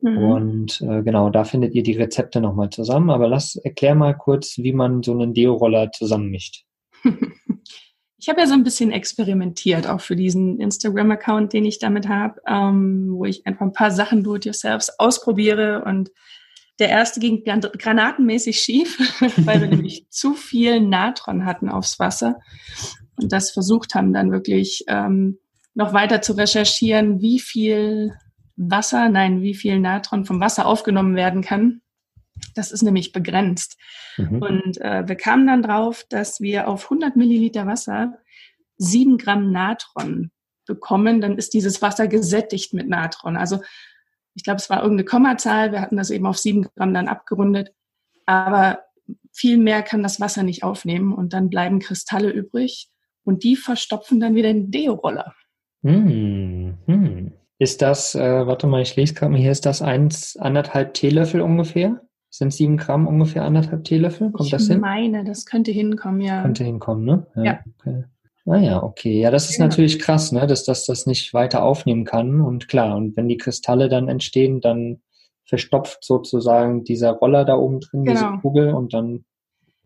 Mhm. 0.00 0.18
Und 0.18 0.80
äh, 0.82 1.02
genau, 1.02 1.30
da 1.30 1.44
findet 1.44 1.74
ihr 1.74 1.82
die 1.82 1.96
Rezepte 1.96 2.40
nochmal 2.40 2.70
zusammen. 2.70 3.10
Aber 3.10 3.28
lass, 3.28 3.56
erklär 3.56 3.94
mal 3.94 4.14
kurz, 4.14 4.58
wie 4.58 4.72
man 4.72 5.02
so 5.02 5.12
einen 5.12 5.34
Deo-Roller 5.34 5.92
zusammenmischt. 5.92 6.64
Ich 8.18 8.30
habe 8.30 8.40
ja 8.40 8.46
so 8.46 8.54
ein 8.54 8.64
bisschen 8.64 8.92
experimentiert, 8.92 9.86
auch 9.86 10.00
für 10.00 10.16
diesen 10.16 10.58
Instagram-Account, 10.58 11.52
den 11.52 11.66
ich 11.66 11.78
damit 11.78 12.08
habe, 12.08 12.40
ähm, 12.48 13.10
wo 13.12 13.26
ich 13.26 13.46
einfach 13.46 13.60
ein 13.60 13.74
paar 13.74 13.90
Sachen 13.90 14.24
do-it-yourselves 14.24 14.98
ausprobiere. 14.98 15.84
Und 15.84 16.10
der 16.78 16.88
erste 16.88 17.20
ging 17.20 17.44
granatenmäßig 17.44 18.58
schief, 18.58 18.98
weil 19.44 19.60
wir 19.60 19.68
nämlich 19.68 20.06
zu 20.10 20.32
viel 20.32 20.80
Natron 20.80 21.44
hatten 21.44 21.68
aufs 21.68 21.98
Wasser 21.98 22.40
und 23.20 23.32
das 23.32 23.50
versucht 23.50 23.94
haben, 23.94 24.12
dann 24.12 24.32
wirklich 24.32 24.84
ähm, 24.88 25.38
noch 25.74 25.92
weiter 25.92 26.22
zu 26.22 26.32
recherchieren, 26.32 27.20
wie 27.20 27.38
viel 27.38 28.12
Wasser, 28.56 29.08
nein, 29.08 29.42
wie 29.42 29.54
viel 29.54 29.78
Natron 29.80 30.24
vom 30.24 30.40
Wasser 30.40 30.66
aufgenommen 30.66 31.14
werden 31.14 31.42
kann. 31.42 31.82
Das 32.54 32.72
ist 32.72 32.82
nämlich 32.82 33.12
begrenzt. 33.12 33.78
Mhm. 34.16 34.42
Und 34.42 34.80
äh, 34.80 35.06
wir 35.06 35.16
kamen 35.16 35.46
dann 35.46 35.62
drauf, 35.62 36.04
dass 36.08 36.40
wir 36.40 36.68
auf 36.68 36.84
100 36.84 37.16
Milliliter 37.16 37.66
Wasser 37.66 38.18
sieben 38.78 39.18
Gramm 39.18 39.52
Natron 39.52 40.30
bekommen. 40.66 41.20
Dann 41.20 41.38
ist 41.38 41.54
dieses 41.54 41.80
Wasser 41.82 42.08
gesättigt 42.08 42.74
mit 42.74 42.88
Natron. 42.88 43.36
Also 43.36 43.60
ich 44.34 44.42
glaube, 44.42 44.58
es 44.58 44.68
war 44.68 44.82
irgendeine 44.82 45.06
Kommazahl. 45.06 45.72
Wir 45.72 45.80
hatten 45.80 45.96
das 45.96 46.10
eben 46.10 46.26
auf 46.26 46.38
sieben 46.38 46.62
Gramm 46.76 46.92
dann 46.92 47.08
abgerundet. 47.08 47.72
Aber 48.26 48.80
viel 49.32 49.56
mehr 49.58 49.82
kann 49.82 50.02
das 50.02 50.20
Wasser 50.20 50.42
nicht 50.42 50.62
aufnehmen 50.62 51.14
und 51.14 51.32
dann 51.32 51.48
bleiben 51.50 51.78
Kristalle 51.78 52.30
übrig 52.30 52.88
und 53.24 53.44
die 53.44 53.56
verstopfen 53.56 54.20
dann 54.20 54.34
wieder 54.34 54.52
den 54.52 54.70
Deo-Roller. 54.70 55.34
Hm, 55.82 56.78
hm. 56.86 57.25
Ist 57.58 57.80
das, 57.82 58.14
äh, 58.14 58.46
warte 58.46 58.66
mal, 58.66 58.82
ich 58.82 58.96
lese 58.96 59.14
gerade 59.14 59.32
mal, 59.32 59.40
hier 59.40 59.52
ist 59.52 59.66
das 59.66 59.80
eins, 59.80 60.36
anderthalb 60.36 60.94
Teelöffel 60.94 61.40
ungefähr? 61.40 62.00
Sind 62.28 62.52
sieben 62.52 62.76
Gramm 62.76 63.06
ungefähr 63.06 63.44
anderthalb 63.44 63.84
Teelöffel? 63.84 64.30
Kommt 64.30 64.46
ich 64.46 64.50
das 64.50 64.66
hin? 64.66 64.76
Ich 64.76 64.82
meine, 64.82 65.24
das 65.24 65.46
könnte 65.46 65.70
hinkommen, 65.70 66.20
ja. 66.20 66.42
Könnte 66.42 66.64
hinkommen, 66.64 67.04
ne? 67.04 67.26
Ja. 67.36 67.44
ja. 67.44 67.60
Okay. 67.78 68.04
Ah 68.48 68.58
ja, 68.58 68.82
okay. 68.82 69.20
Ja, 69.20 69.30
das 69.30 69.50
ist 69.50 69.58
ja. 69.58 69.64
natürlich 69.64 69.98
krass, 69.98 70.30
ne, 70.32 70.46
dass 70.46 70.64
das 70.64 70.86
das 70.86 71.06
nicht 71.06 71.34
weiter 71.34 71.64
aufnehmen 71.64 72.04
kann. 72.04 72.40
Und 72.40 72.68
klar, 72.68 72.96
und 72.96 73.16
wenn 73.16 73.28
die 73.28 73.38
Kristalle 73.38 73.88
dann 73.88 74.08
entstehen, 74.08 74.60
dann 74.60 75.00
verstopft 75.44 76.04
sozusagen 76.04 76.84
dieser 76.84 77.12
Roller 77.12 77.44
da 77.44 77.56
oben 77.56 77.80
drin, 77.80 78.04
genau. 78.04 78.20
diese 78.20 78.40
Kugel, 78.40 78.74
und 78.74 78.94
dann 78.94 79.24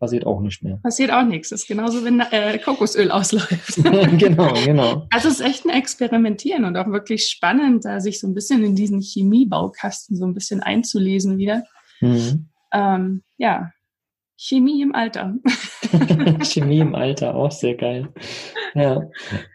passiert 0.01 0.25
auch 0.25 0.41
nicht 0.41 0.63
mehr. 0.63 0.77
Passiert 0.77 1.11
auch 1.11 1.23
nichts. 1.23 1.49
Das 1.49 1.61
ist 1.61 1.67
genauso, 1.67 2.03
wenn 2.03 2.19
äh, 2.19 2.57
Kokosöl 2.57 3.11
ausläuft. 3.11 3.75
genau, 4.17 4.51
genau. 4.65 5.07
Also 5.11 5.27
es 5.27 5.39
ist 5.39 5.45
echt 5.45 5.63
ein 5.63 5.69
Experimentieren 5.69 6.65
und 6.65 6.75
auch 6.75 6.87
wirklich 6.87 7.29
spannend, 7.29 7.85
da 7.85 7.99
sich 7.99 8.19
so 8.19 8.27
ein 8.27 8.33
bisschen 8.33 8.63
in 8.63 8.75
diesen 8.75 8.99
Chemiebaukasten 8.99 10.17
so 10.17 10.25
ein 10.25 10.33
bisschen 10.33 10.59
einzulesen 10.59 11.37
wieder. 11.37 11.63
Mhm. 12.01 12.49
Ähm, 12.73 13.21
ja, 13.37 13.71
Chemie 14.37 14.81
im 14.81 14.95
Alter. 14.95 15.35
Chemie 16.43 16.79
im 16.79 16.95
Alter, 16.95 17.35
auch 17.35 17.51
sehr 17.51 17.75
geil. 17.75 18.09
Ja. 18.73 19.07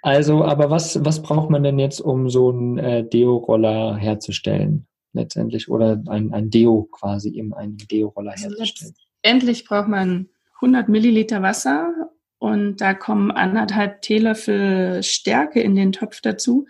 Also, 0.02 0.44
aber 0.44 0.70
was, 0.70 1.04
was 1.04 1.22
braucht 1.22 1.50
man 1.50 1.64
denn 1.64 1.80
jetzt, 1.80 2.00
um 2.00 2.30
so 2.30 2.50
einen 2.50 2.78
äh, 2.78 3.04
Deo-Roller 3.04 3.96
herzustellen? 3.96 4.86
Letztendlich. 5.12 5.68
Oder 5.68 6.00
ein, 6.06 6.32
ein 6.32 6.50
Deo 6.50 6.84
quasi 6.92 7.30
eben 7.30 7.52
einen 7.52 7.78
Deo-Roller 7.78 8.30
also 8.30 8.44
herzustellen? 8.50 8.94
Letztendlich 9.24 9.64
braucht 9.64 9.88
man 9.88 10.28
100 10.56 10.88
Milliliter 10.88 11.42
Wasser 11.42 11.92
und 12.38 12.80
da 12.80 12.94
kommen 12.94 13.30
anderthalb 13.30 14.02
Teelöffel 14.02 15.02
Stärke 15.02 15.60
in 15.60 15.74
den 15.74 15.92
Topf 15.92 16.20
dazu. 16.20 16.66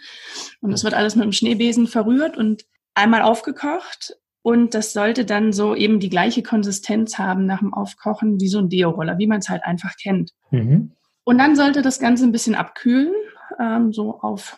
Und 0.61 0.71
das 0.71 0.85
wird 0.85 0.95
alles 0.95 1.16
mit 1.16 1.25
dem 1.25 1.33
Schneebesen 1.33 1.87
verrührt 1.87 2.37
und 2.37 2.64
einmal 2.95 3.23
aufgekocht 3.23 4.16
und 4.47 4.75
das 4.75 4.93
sollte 4.93 5.25
dann 5.25 5.52
so 5.52 5.75
eben 5.75 5.99
die 5.99 6.09
gleiche 6.09 6.40
Konsistenz 6.45 7.19
haben 7.19 7.47
nach 7.47 7.59
dem 7.59 7.75
Aufkochen 7.75 8.40
wie 8.40 8.47
so 8.47 8.61
ein 8.61 8.69
Deo-Roller, 8.69 9.19
wie 9.19 9.26
man 9.26 9.40
es 9.40 9.49
halt 9.49 9.64
einfach 9.64 9.97
kennt. 10.00 10.31
Mhm. 10.52 10.93
Und 11.25 11.38
dann 11.38 11.57
sollte 11.57 11.83
das 11.83 11.99
Ganze 11.99 12.23
ein 12.23 12.31
bisschen 12.31 12.55
abkühlen, 12.55 13.12
ähm, 13.59 13.93
so 13.93 14.21
auf 14.21 14.57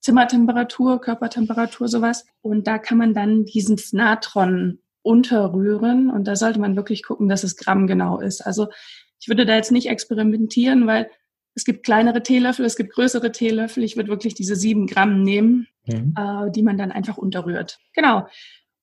Zimmertemperatur, 0.00 1.00
Körpertemperatur, 1.00 1.88
sowas. 1.88 2.26
Und 2.42 2.66
da 2.66 2.76
kann 2.76 2.98
man 2.98 3.14
dann 3.14 3.46
diesen 3.46 3.80
Natron 3.92 4.80
unterrühren 5.02 6.10
und 6.10 6.24
da 6.24 6.36
sollte 6.36 6.60
man 6.60 6.76
wirklich 6.76 7.02
gucken, 7.02 7.28
dass 7.28 7.44
es 7.44 7.56
grammgenau 7.56 8.20
ist. 8.20 8.40
Also 8.42 8.68
ich 9.20 9.28
würde 9.28 9.46
da 9.46 9.54
jetzt 9.54 9.72
nicht 9.72 9.88
experimentieren, 9.88 10.86
weil 10.86 11.10
es 11.54 11.64
gibt 11.64 11.84
kleinere 11.84 12.22
Teelöffel, 12.22 12.64
es 12.64 12.76
gibt 12.76 12.92
größere 12.92 13.32
Teelöffel. 13.32 13.82
Ich 13.82 13.96
würde 13.96 14.08
wirklich 14.08 14.34
diese 14.34 14.56
sieben 14.56 14.86
Gramm 14.86 15.22
nehmen, 15.22 15.66
mhm. 15.86 16.14
äh, 16.16 16.50
die 16.50 16.62
man 16.62 16.78
dann 16.78 16.92
einfach 16.92 17.18
unterrührt. 17.18 17.78
Genau. 17.92 18.26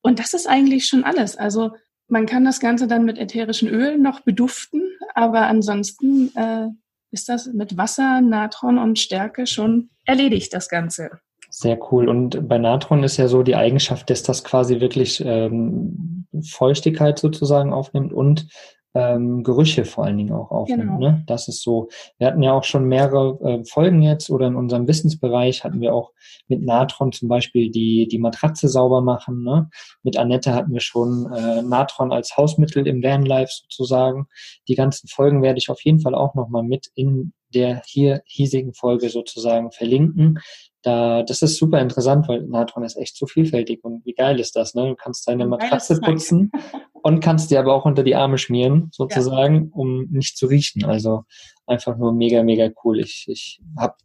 Und 0.02 0.20
das 0.20 0.34
ist 0.34 0.48
eigentlich 0.48 0.86
schon 0.86 1.04
alles. 1.04 1.36
Also 1.38 1.72
man 2.08 2.26
kann 2.26 2.46
das 2.46 2.60
Ganze 2.60 2.88
dann 2.88 3.06
mit 3.06 3.18
ätherischen 3.18 3.68
Ölen 3.68 4.02
noch 4.02 4.22
beduften, 4.22 4.82
aber 5.14 5.48
ansonsten 5.48 6.32
äh, 6.36 6.68
ist 7.12 7.30
das 7.30 7.48
mit 7.48 7.78
Wasser, 7.78 8.22
Natron 8.22 8.78
und 8.78 9.00
Stärke 9.00 9.48
schon 9.48 9.90
erledigt, 10.06 10.54
das 10.54 10.70
Ganze. 10.70 11.20
Sehr 11.60 11.80
cool. 11.92 12.08
Und 12.08 12.48
bei 12.48 12.60
Natron 12.60 13.04
ist 13.04 13.18
ja 13.18 13.28
so 13.28 13.42
die 13.42 13.56
Eigenschaft, 13.56 14.12
dass 14.12 14.22
das 14.22 14.44
quasi 14.44 14.80
wirklich 14.80 15.24
ähm, 15.26 16.28
Feuchtigkeit 16.48 17.18
sozusagen 17.18 17.74
aufnimmt 17.74 18.14
und 18.14 18.48
ähm, 18.94 19.44
Gerüche 19.44 19.84
vor 19.84 20.06
allen 20.06 20.18
Dingen 20.18 20.34
auch 20.34 20.52
aufnimmt. 20.52 20.84
Genau. 20.84 21.00
Ne? 21.00 21.24
Das 21.26 21.48
ist 21.48 21.64
so. 21.64 21.90
Wir 22.20 22.28
hatten 22.28 22.44
ja 22.44 22.54
auch 22.54 22.64
schon 22.64 22.86
mehrere 22.86 23.40
äh, 23.42 23.66
Folgen 23.66 24.04
jetzt 24.04 24.30
oder 24.30 24.46
in 24.46 24.56
unserem 24.56 24.88
Wissensbereich 24.88 25.64
hatten 25.64 25.82
wir 25.82 25.96
auch 25.96 26.12
mit 26.48 26.62
Natron 26.62 27.12
zum 27.12 27.28
Beispiel 27.28 27.72
die, 27.72 28.08
die 28.08 28.20
Matratze 28.20 28.68
sauber 28.68 29.02
machen. 29.02 29.42
Ne? 29.42 29.68
Mit 30.04 30.16
Annette 30.16 30.54
hatten 30.54 30.74
wir 30.74 30.82
schon 30.82 31.26
äh, 31.34 31.64
Natron 31.64 32.12
als 32.12 32.38
Hausmittel 32.38 32.86
im 32.86 33.02
Vanlife 33.02 33.52
sozusagen. 33.64 34.28
Die 34.68 34.76
ganzen 34.76 35.08
Folgen 35.08 35.42
werde 35.42 35.58
ich 35.58 35.72
auf 35.72 35.82
jeden 35.82 36.02
Fall 36.02 36.14
auch 36.14 36.36
nochmal 36.36 36.62
mit 36.62 36.92
in 36.94 37.34
der 37.54 37.82
hier 37.86 38.22
hiesigen 38.26 38.74
Folge 38.74 39.10
sozusagen 39.10 39.72
verlinken. 39.72 40.40
Da, 40.88 41.22
das 41.22 41.41
ist 41.41 41.58
super 41.58 41.82
interessant, 41.82 42.29
weil 42.29 42.44
Natron 42.44 42.86
ist 42.86 42.96
echt 42.96 43.17
so 43.17 43.25
vielfältig 43.25 43.84
und 43.84 44.06
wie 44.06 44.13
geil 44.13 44.39
ist 44.39 44.56
das, 44.56 44.74
ne? 44.74 44.88
Du 44.88 44.96
kannst 44.96 45.27
deine 45.27 45.46
Matratze 45.46 46.00
putzen 46.00 46.50
und 47.03 47.20
kannst 47.20 47.51
dir 47.51 47.60
aber 47.60 47.74
auch 47.74 47.84
unter 47.84 48.03
die 48.03 48.15
Arme 48.15 48.38
schmieren, 48.38 48.88
sozusagen, 48.94 49.56
ja. 49.65 49.70
um 49.74 50.08
nicht 50.10 50.38
zu 50.38 50.46
riechen. 50.46 50.86
Also 50.86 51.25
einfach 51.65 51.98
nur 51.98 52.13
mega, 52.13 52.41
mega 52.41 52.70
cool. 52.86 53.01
Ich, 53.01 53.25
ich 53.27 53.60
habe 53.77 53.96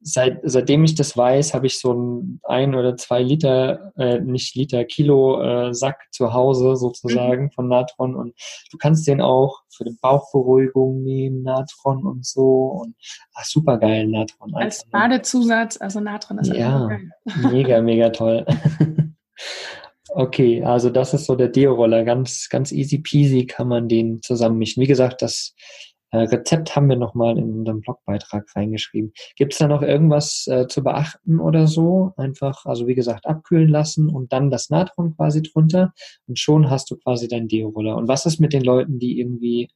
seit, 0.00 0.40
seitdem 0.42 0.84
ich 0.84 0.94
das 0.94 1.16
weiß, 1.16 1.54
habe 1.54 1.66
ich 1.66 1.78
so 1.78 1.92
ein 1.92 2.40
ein 2.44 2.74
oder 2.74 2.96
zwei 2.96 3.22
Liter, 3.22 3.92
äh, 3.96 4.20
nicht 4.20 4.54
Liter, 4.54 4.84
Kilo 4.84 5.42
äh, 5.42 5.74
Sack 5.74 6.06
zu 6.10 6.32
Hause 6.32 6.76
sozusagen 6.76 7.44
mhm. 7.44 7.50
von 7.50 7.68
Natron 7.68 8.14
und 8.14 8.34
du 8.70 8.78
kannst 8.78 9.06
den 9.06 9.20
auch 9.20 9.60
für 9.70 9.84
die 9.84 9.96
Bauchberuhigung 10.00 11.02
nehmen, 11.02 11.42
Natron 11.42 12.04
und 12.04 12.24
so 12.24 12.80
und 12.82 12.94
ach, 13.34 13.44
super 13.44 13.78
geil 13.78 14.06
Natron. 14.06 14.54
Als. 14.54 14.84
Badezusatz, 14.90 15.80
also 15.80 16.00
Natron 16.00 16.38
ist 16.38 16.52
ja 16.52 16.88
mega, 17.50 17.80
mega 17.80 18.10
toll. 18.10 18.46
Okay, 20.10 20.64
also 20.64 20.88
das 20.88 21.12
ist 21.12 21.26
so 21.26 21.36
der 21.36 21.48
Deo-Roller. 21.48 22.02
Ganz, 22.02 22.48
ganz 22.48 22.72
easy 22.72 22.98
peasy 22.98 23.46
kann 23.46 23.68
man 23.68 23.88
den 23.88 24.22
zusammenmischen. 24.22 24.82
Wie 24.82 24.86
gesagt, 24.86 25.20
das 25.20 25.54
äh, 26.10 26.18
Rezept 26.18 26.74
haben 26.74 26.88
wir 26.88 26.96
nochmal 26.96 27.38
in 27.38 27.50
unserem 27.52 27.80
Blogbeitrag 27.80 28.44
reingeschrieben. 28.56 29.12
Gibt 29.36 29.52
es 29.52 29.58
da 29.58 29.68
noch 29.68 29.82
irgendwas 29.82 30.46
äh, 30.46 30.66
zu 30.66 30.82
beachten 30.82 31.38
oder 31.38 31.66
so? 31.66 32.12
Einfach, 32.16 32.64
also 32.64 32.86
wie 32.86 32.94
gesagt, 32.94 33.26
abkühlen 33.26 33.68
lassen 33.68 34.08
und 34.08 34.32
dann 34.32 34.50
das 34.50 34.70
Natron 34.70 35.16
quasi 35.16 35.42
drunter 35.42 35.92
und 36.26 36.38
schon 36.38 36.70
hast 36.70 36.90
du 36.90 36.96
quasi 36.96 37.28
deinen 37.28 37.48
Deo-Roller. 37.48 37.96
Und 37.96 38.08
was 38.08 38.26
ist 38.26 38.40
mit 38.40 38.52
den 38.52 38.62
Leuten, 38.62 38.98
die 38.98 39.20
irgendwie, 39.20 39.68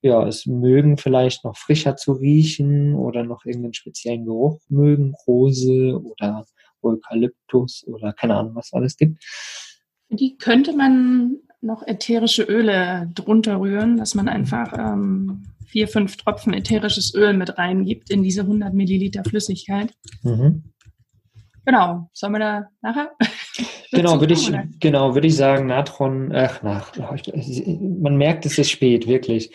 ja, 0.00 0.26
es 0.26 0.46
mögen 0.46 0.96
vielleicht 0.96 1.44
noch 1.44 1.56
frischer 1.56 1.96
zu 1.96 2.12
riechen 2.12 2.94
oder 2.94 3.22
noch 3.22 3.44
irgendeinen 3.44 3.74
speziellen 3.74 4.24
Geruch 4.24 4.60
mögen, 4.68 5.14
Rose 5.26 6.00
oder 6.02 6.44
Eukalyptus 6.82 7.84
oder 7.86 8.12
keine 8.12 8.36
Ahnung, 8.36 8.54
was 8.54 8.72
alles 8.72 8.96
gibt. 8.96 9.22
Die 10.10 10.36
könnte 10.36 10.74
man 10.74 11.38
noch 11.64 11.82
ätherische 11.86 12.42
Öle 12.42 13.10
drunter 13.14 13.58
rühren, 13.58 13.96
dass 13.96 14.14
man 14.14 14.28
einfach 14.28 14.72
ähm, 14.78 15.44
vier, 15.66 15.88
fünf 15.88 16.16
Tropfen 16.16 16.52
ätherisches 16.52 17.14
Öl 17.14 17.32
mit 17.34 17.58
reingibt 17.58 18.10
in 18.10 18.22
diese 18.22 18.42
100 18.42 18.72
Milliliter 18.74 19.24
Flüssigkeit. 19.24 19.92
Mhm. 20.22 20.72
Genau. 21.64 22.10
Sollen 22.12 22.32
wir 22.32 22.40
da 22.40 22.68
nachher? 22.82 23.10
Genau, 23.94 24.18
würde 24.18 24.34
ich, 24.34 24.50
genau, 24.80 25.14
würde 25.14 25.28
ich 25.28 25.36
sagen, 25.36 25.66
Natron, 25.66 26.34
ach, 26.34 26.64
nach, 26.64 26.92
man 26.96 28.16
merkt, 28.16 28.44
es 28.44 28.58
ist 28.58 28.70
spät, 28.70 29.06
wirklich. 29.06 29.52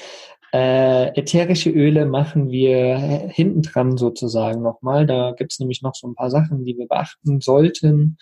Äh, 0.54 1.10
ätherische 1.20 1.70
Öle 1.70 2.06
machen 2.06 2.50
wir 2.50 2.98
hinten 3.30 3.62
dran 3.62 3.98
sozusagen 3.98 4.62
nochmal. 4.62 5.06
Da 5.06 5.34
gibt 5.38 5.52
es 5.52 5.60
nämlich 5.60 5.82
noch 5.82 5.94
so 5.94 6.08
ein 6.08 6.16
paar 6.16 6.32
Sachen, 6.32 6.64
die 6.64 6.78
wir 6.78 6.88
beachten 6.88 7.42
sollten, 7.42 8.18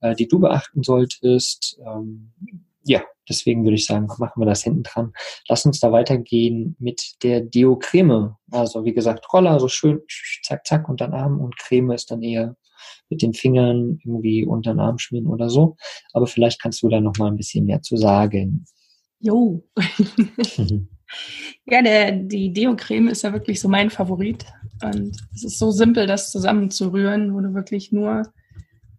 äh, 0.00 0.16
die 0.16 0.26
du 0.26 0.40
beachten 0.40 0.82
solltest. 0.82 1.80
Ähm, 1.86 2.32
ja, 2.84 3.02
deswegen 3.28 3.64
würde 3.64 3.76
ich 3.76 3.86
sagen, 3.86 4.06
machen 4.18 4.40
wir 4.40 4.46
das 4.46 4.62
hinten 4.62 4.82
dran. 4.82 5.12
Lass 5.48 5.64
uns 5.64 5.80
da 5.80 5.92
weitergehen 5.92 6.76
mit 6.78 7.14
der 7.22 7.40
Deo-Creme. 7.40 8.36
Also 8.50 8.84
wie 8.84 8.92
gesagt, 8.92 9.26
Roller, 9.32 9.58
so 9.60 9.68
schön 9.68 10.00
zack, 10.42 10.66
zack 10.66 10.88
unter 10.88 11.06
den 11.06 11.14
Arm 11.14 11.40
und 11.40 11.56
Creme 11.58 11.92
ist 11.92 12.10
dann 12.10 12.22
eher 12.22 12.56
mit 13.08 13.22
den 13.22 13.34
Fingern 13.34 13.98
irgendwie 14.04 14.44
unter 14.44 14.72
den 14.72 14.80
Arm 14.80 14.98
schmieren 14.98 15.28
oder 15.28 15.48
so. 15.50 15.76
Aber 16.12 16.26
vielleicht 16.26 16.60
kannst 16.60 16.82
du 16.82 16.88
da 16.88 17.00
noch 17.00 17.16
mal 17.18 17.28
ein 17.28 17.36
bisschen 17.36 17.66
mehr 17.66 17.82
zu 17.82 17.96
sagen. 17.96 18.64
Jo. 19.20 19.64
ja, 21.66 21.82
der, 21.82 22.12
die 22.12 22.52
Deo-Creme 22.52 23.08
ist 23.08 23.22
ja 23.22 23.32
wirklich 23.32 23.60
so 23.60 23.68
mein 23.68 23.90
Favorit. 23.90 24.46
Und 24.82 25.16
es 25.32 25.44
ist 25.44 25.58
so 25.58 25.70
simpel, 25.70 26.06
das 26.06 26.32
zusammenzurühren, 26.32 27.34
wo 27.34 27.40
du 27.40 27.54
wirklich 27.54 27.92
nur 27.92 28.24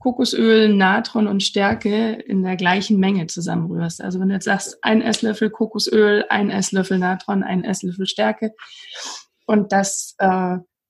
Kokosöl, 0.03 0.75
Natron 0.75 1.27
und 1.27 1.43
Stärke 1.43 2.11
in 2.11 2.43
der 2.43 2.57
gleichen 2.57 2.99
Menge 2.99 3.27
zusammenrührst. 3.27 4.01
Also 4.01 4.19
wenn 4.19 4.27
du 4.27 4.33
jetzt 4.33 4.43
sagst, 4.43 4.77
ein 4.81 5.01
Esslöffel 5.01 5.49
Kokosöl, 5.49 6.25
ein 6.27 6.49
Esslöffel 6.49 6.99
Natron, 6.99 7.41
ein 7.41 7.63
Esslöffel 7.63 8.05
Stärke 8.05 8.51
und 9.45 9.71
das, 9.71 10.15
äh, 10.17 10.27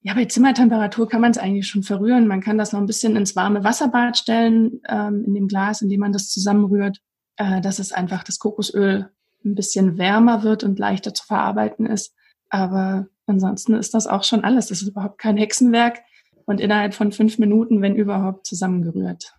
ja, 0.05 0.13
bei 0.15 0.25
Zimmertemperatur 0.25 1.07
kann 1.07 1.21
man 1.21 1.29
es 1.29 1.37
eigentlich 1.37 1.67
schon 1.67 1.83
verrühren. 1.83 2.25
Man 2.25 2.41
kann 2.41 2.57
das 2.57 2.73
noch 2.73 2.79
ein 2.79 2.87
bisschen 2.87 3.15
ins 3.15 3.35
warme 3.35 3.63
Wasserbad 3.63 4.17
stellen, 4.17 4.81
ähm, 4.89 5.23
in 5.27 5.35
dem 5.35 5.47
Glas, 5.47 5.83
in 5.83 5.89
dem 5.89 5.99
man 5.99 6.11
das 6.11 6.29
zusammenrührt, 6.29 6.97
äh, 7.37 7.61
dass 7.61 7.77
es 7.77 7.91
einfach 7.91 8.23
das 8.23 8.39
Kokosöl 8.39 9.11
ein 9.45 9.53
bisschen 9.53 9.99
wärmer 9.99 10.41
wird 10.41 10.63
und 10.63 10.79
leichter 10.79 11.13
zu 11.13 11.23
verarbeiten 11.23 11.85
ist. 11.85 12.15
Aber 12.49 13.05
ansonsten 13.27 13.75
ist 13.75 13.93
das 13.93 14.07
auch 14.07 14.23
schon 14.23 14.43
alles. 14.43 14.69
Das 14.69 14.81
ist 14.81 14.87
überhaupt 14.87 15.19
kein 15.19 15.37
Hexenwerk 15.37 15.99
und 16.45 16.59
innerhalb 16.59 16.93
von 16.93 17.11
fünf 17.11 17.39
Minuten, 17.39 17.81
wenn 17.81 17.95
überhaupt, 17.95 18.45
zusammengerührt. 18.45 19.33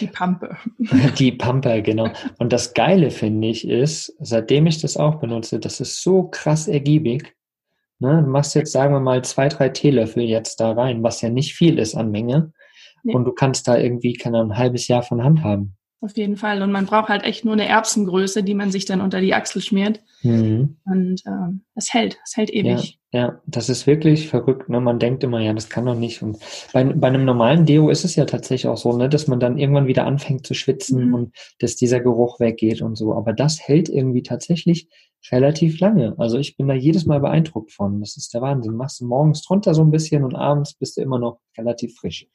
Die 0.00 0.06
Pampe. 0.06 0.56
Die 1.18 1.32
Pampe, 1.32 1.82
genau. 1.82 2.10
Und 2.38 2.52
das 2.52 2.74
Geile 2.74 3.10
finde 3.10 3.48
ich 3.48 3.66
ist, 3.66 4.14
seitdem 4.20 4.66
ich 4.66 4.80
das 4.80 4.96
auch 4.96 5.16
benutze, 5.16 5.58
das 5.58 5.80
ist 5.80 6.02
so 6.02 6.24
krass 6.24 6.68
ergiebig. 6.68 7.34
Ne? 7.98 8.22
Du 8.22 8.30
machst 8.30 8.54
jetzt, 8.54 8.72
sagen 8.72 8.92
wir 8.92 9.00
mal, 9.00 9.24
zwei, 9.24 9.48
drei 9.48 9.70
Teelöffel 9.70 10.24
jetzt 10.24 10.60
da 10.60 10.72
rein, 10.72 11.02
was 11.02 11.22
ja 11.22 11.30
nicht 11.30 11.54
viel 11.54 11.78
ist 11.78 11.94
an 11.94 12.10
Menge. 12.10 12.52
Nee. 13.02 13.14
Und 13.14 13.24
du 13.24 13.32
kannst 13.32 13.66
da 13.66 13.78
irgendwie, 13.78 14.12
keine 14.12 14.38
Ahnung, 14.38 14.52
ein 14.52 14.58
halbes 14.58 14.88
Jahr 14.88 15.02
von 15.02 15.24
Hand 15.24 15.42
haben. 15.42 15.77
Auf 16.00 16.16
jeden 16.16 16.36
Fall. 16.36 16.62
Und 16.62 16.70
man 16.70 16.86
braucht 16.86 17.08
halt 17.08 17.24
echt 17.24 17.44
nur 17.44 17.54
eine 17.54 17.66
Erbsengröße, 17.66 18.42
die 18.42 18.54
man 18.54 18.70
sich 18.70 18.84
dann 18.84 19.00
unter 19.00 19.20
die 19.20 19.34
Achsel 19.34 19.60
schmiert. 19.60 20.00
Mhm. 20.22 20.76
Und 20.84 21.22
ähm, 21.26 21.64
es 21.74 21.92
hält, 21.92 22.18
es 22.24 22.36
hält 22.36 22.50
ewig. 22.50 22.98
Ja, 23.12 23.20
ja, 23.20 23.42
das 23.46 23.68
ist 23.68 23.86
wirklich 23.86 24.28
verrückt. 24.28 24.68
Ne? 24.68 24.80
Man 24.80 24.98
denkt 24.98 25.24
immer, 25.24 25.40
ja, 25.40 25.52
das 25.52 25.68
kann 25.68 25.86
doch 25.86 25.96
nicht. 25.96 26.22
Und 26.22 26.38
bei, 26.72 26.84
bei 26.84 27.08
einem 27.08 27.24
normalen 27.24 27.66
Deo 27.66 27.88
ist 27.90 28.04
es 28.04 28.14
ja 28.16 28.26
tatsächlich 28.26 28.68
auch 28.68 28.76
so, 28.76 28.96
ne, 28.96 29.08
dass 29.08 29.26
man 29.26 29.40
dann 29.40 29.58
irgendwann 29.58 29.86
wieder 29.86 30.06
anfängt 30.06 30.46
zu 30.46 30.54
schwitzen 30.54 31.08
Mhm. 31.08 31.14
und 31.14 31.36
dass 31.58 31.76
dieser 31.76 32.00
Geruch 32.00 32.38
weggeht 32.38 32.80
und 32.80 32.96
so. 32.96 33.14
Aber 33.14 33.32
das 33.32 33.60
hält 33.60 33.88
irgendwie 33.88 34.22
tatsächlich 34.22 34.88
relativ 35.32 35.80
lange. 35.80 36.14
Also 36.18 36.38
ich 36.38 36.56
bin 36.56 36.68
da 36.68 36.74
jedes 36.74 37.06
Mal 37.06 37.18
beeindruckt 37.20 37.72
von. 37.72 38.00
Das 38.00 38.16
ist 38.16 38.34
der 38.34 38.42
Wahnsinn. 38.42 38.76
Machst 38.76 39.00
du 39.00 39.06
morgens 39.06 39.42
drunter 39.42 39.74
so 39.74 39.82
ein 39.82 39.90
bisschen 39.90 40.22
und 40.22 40.36
abends 40.36 40.74
bist 40.74 40.96
du 40.96 41.00
immer 41.00 41.18
noch 41.18 41.40
relativ 41.56 41.96
frisch. 41.96 42.28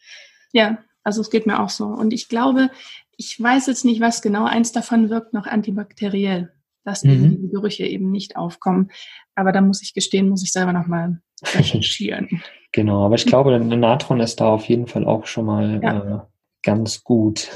Ja, 0.52 0.80
also 1.04 1.22
es 1.22 1.30
geht 1.30 1.46
mir 1.46 1.62
auch 1.62 1.70
so. 1.70 1.86
Und 1.86 2.14
ich 2.14 2.30
glaube, 2.30 2.70
ich 3.18 3.42
weiß 3.42 3.68
jetzt 3.68 3.86
nicht, 3.86 4.02
was 4.02 4.22
genau. 4.22 4.46
Eins 4.46 4.72
davon 4.72 5.10
wirkt 5.10 5.34
noch 5.34 5.46
antibakteriell, 5.48 6.52
dass 6.84 7.04
Mhm. 7.04 7.42
die 7.42 7.50
Gerüche 7.50 7.86
eben 7.86 8.12
nicht 8.12 8.36
aufkommen. 8.36 8.90
Aber 9.36 9.52
da 9.52 9.62
muss 9.62 9.82
ich 9.82 9.94
gestehen, 9.94 10.30
muss 10.30 10.44
ich 10.44 10.52
selber 10.52 10.74
nochmal 10.74 11.22
recherchieren. 11.56 12.42
Genau, 12.72 13.06
aber 13.06 13.16
ich 13.16 13.26
glaube, 13.26 13.58
Natron 13.60 14.20
ist 14.20 14.40
da 14.40 14.48
auf 14.50 14.66
jeden 14.66 14.88
Fall 14.88 15.06
auch 15.06 15.26
schon 15.28 15.46
mal 15.46 15.80
Ja. 15.84 16.16
äh, 16.16 16.20
ganz 16.66 17.04
gut. 17.04 17.50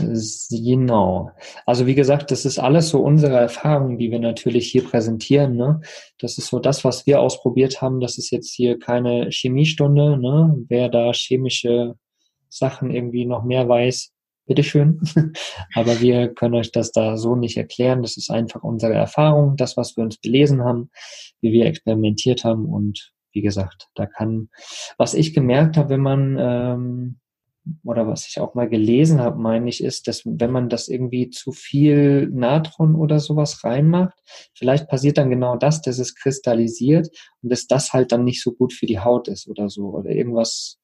Genau. 0.49 1.31
Also 1.65 1.87
wie 1.87 1.95
gesagt, 1.95 2.29
das 2.31 2.45
ist 2.45 2.59
alles 2.59 2.89
so 2.89 2.99
unsere 3.01 3.37
Erfahrungen, 3.37 3.97
die 3.97 4.11
wir 4.11 4.19
natürlich 4.19 4.69
hier 4.69 4.83
präsentieren. 4.83 5.55
Ne? 5.55 5.81
Das 6.19 6.37
ist 6.37 6.47
so 6.47 6.59
das, 6.59 6.83
was 6.83 7.05
wir 7.07 7.21
ausprobiert 7.21 7.81
haben. 7.81 7.99
Das 8.01 8.17
ist 8.17 8.31
jetzt 8.31 8.53
hier 8.53 8.77
keine 8.79 9.29
Chemiestunde. 9.31 10.17
Ne? 10.17 10.55
Wer 10.67 10.89
da 10.89 11.13
chemische 11.13 11.95
Sachen 12.49 12.91
irgendwie 12.91 13.25
noch 13.25 13.43
mehr 13.43 13.67
weiß, 13.69 14.11
bitteschön. 14.47 15.01
Aber 15.75 15.99
wir 16.01 16.33
können 16.33 16.55
euch 16.55 16.71
das 16.71 16.91
da 16.91 17.17
so 17.17 17.35
nicht 17.35 17.57
erklären. 17.57 18.01
Das 18.01 18.17
ist 18.17 18.31
einfach 18.31 18.63
unsere 18.63 18.93
Erfahrung, 18.93 19.55
das, 19.57 19.77
was 19.77 19.95
wir 19.95 20.03
uns 20.03 20.17
belesen 20.17 20.63
haben, 20.63 20.89
wie 21.41 21.51
wir 21.51 21.65
experimentiert 21.65 22.43
haben 22.43 22.65
und 22.65 23.13
wie 23.33 23.41
gesagt, 23.41 23.89
da 23.93 24.07
kann, 24.07 24.49
was 24.97 25.13
ich 25.13 25.33
gemerkt 25.33 25.77
habe, 25.77 25.89
wenn 25.89 26.01
man, 26.01 26.37
ähm, 26.39 27.19
oder 27.83 28.07
was 28.07 28.27
ich 28.27 28.39
auch 28.39 28.55
mal 28.55 28.67
gelesen 28.67 29.19
habe, 29.19 29.39
meine 29.39 29.69
ich, 29.69 29.83
ist, 29.83 30.07
dass 30.07 30.23
wenn 30.25 30.51
man 30.51 30.69
das 30.69 30.87
irgendwie 30.87 31.29
zu 31.29 31.51
viel 31.51 32.29
Natron 32.31 32.95
oder 32.95 33.19
sowas 33.19 33.63
reinmacht, 33.63 34.17
vielleicht 34.55 34.87
passiert 34.87 35.17
dann 35.17 35.29
genau 35.29 35.57
das, 35.57 35.81
dass 35.81 35.99
es 35.99 36.15
kristallisiert 36.15 37.09
und 37.43 37.51
dass 37.51 37.67
das 37.67 37.93
halt 37.93 38.11
dann 38.11 38.23
nicht 38.23 38.41
so 38.41 38.53
gut 38.53 38.73
für 38.73 38.85
die 38.85 38.99
Haut 38.99 39.27
ist 39.27 39.47
oder 39.47 39.69
so 39.69 39.89
oder 39.89 40.09
irgendwas. 40.09 40.79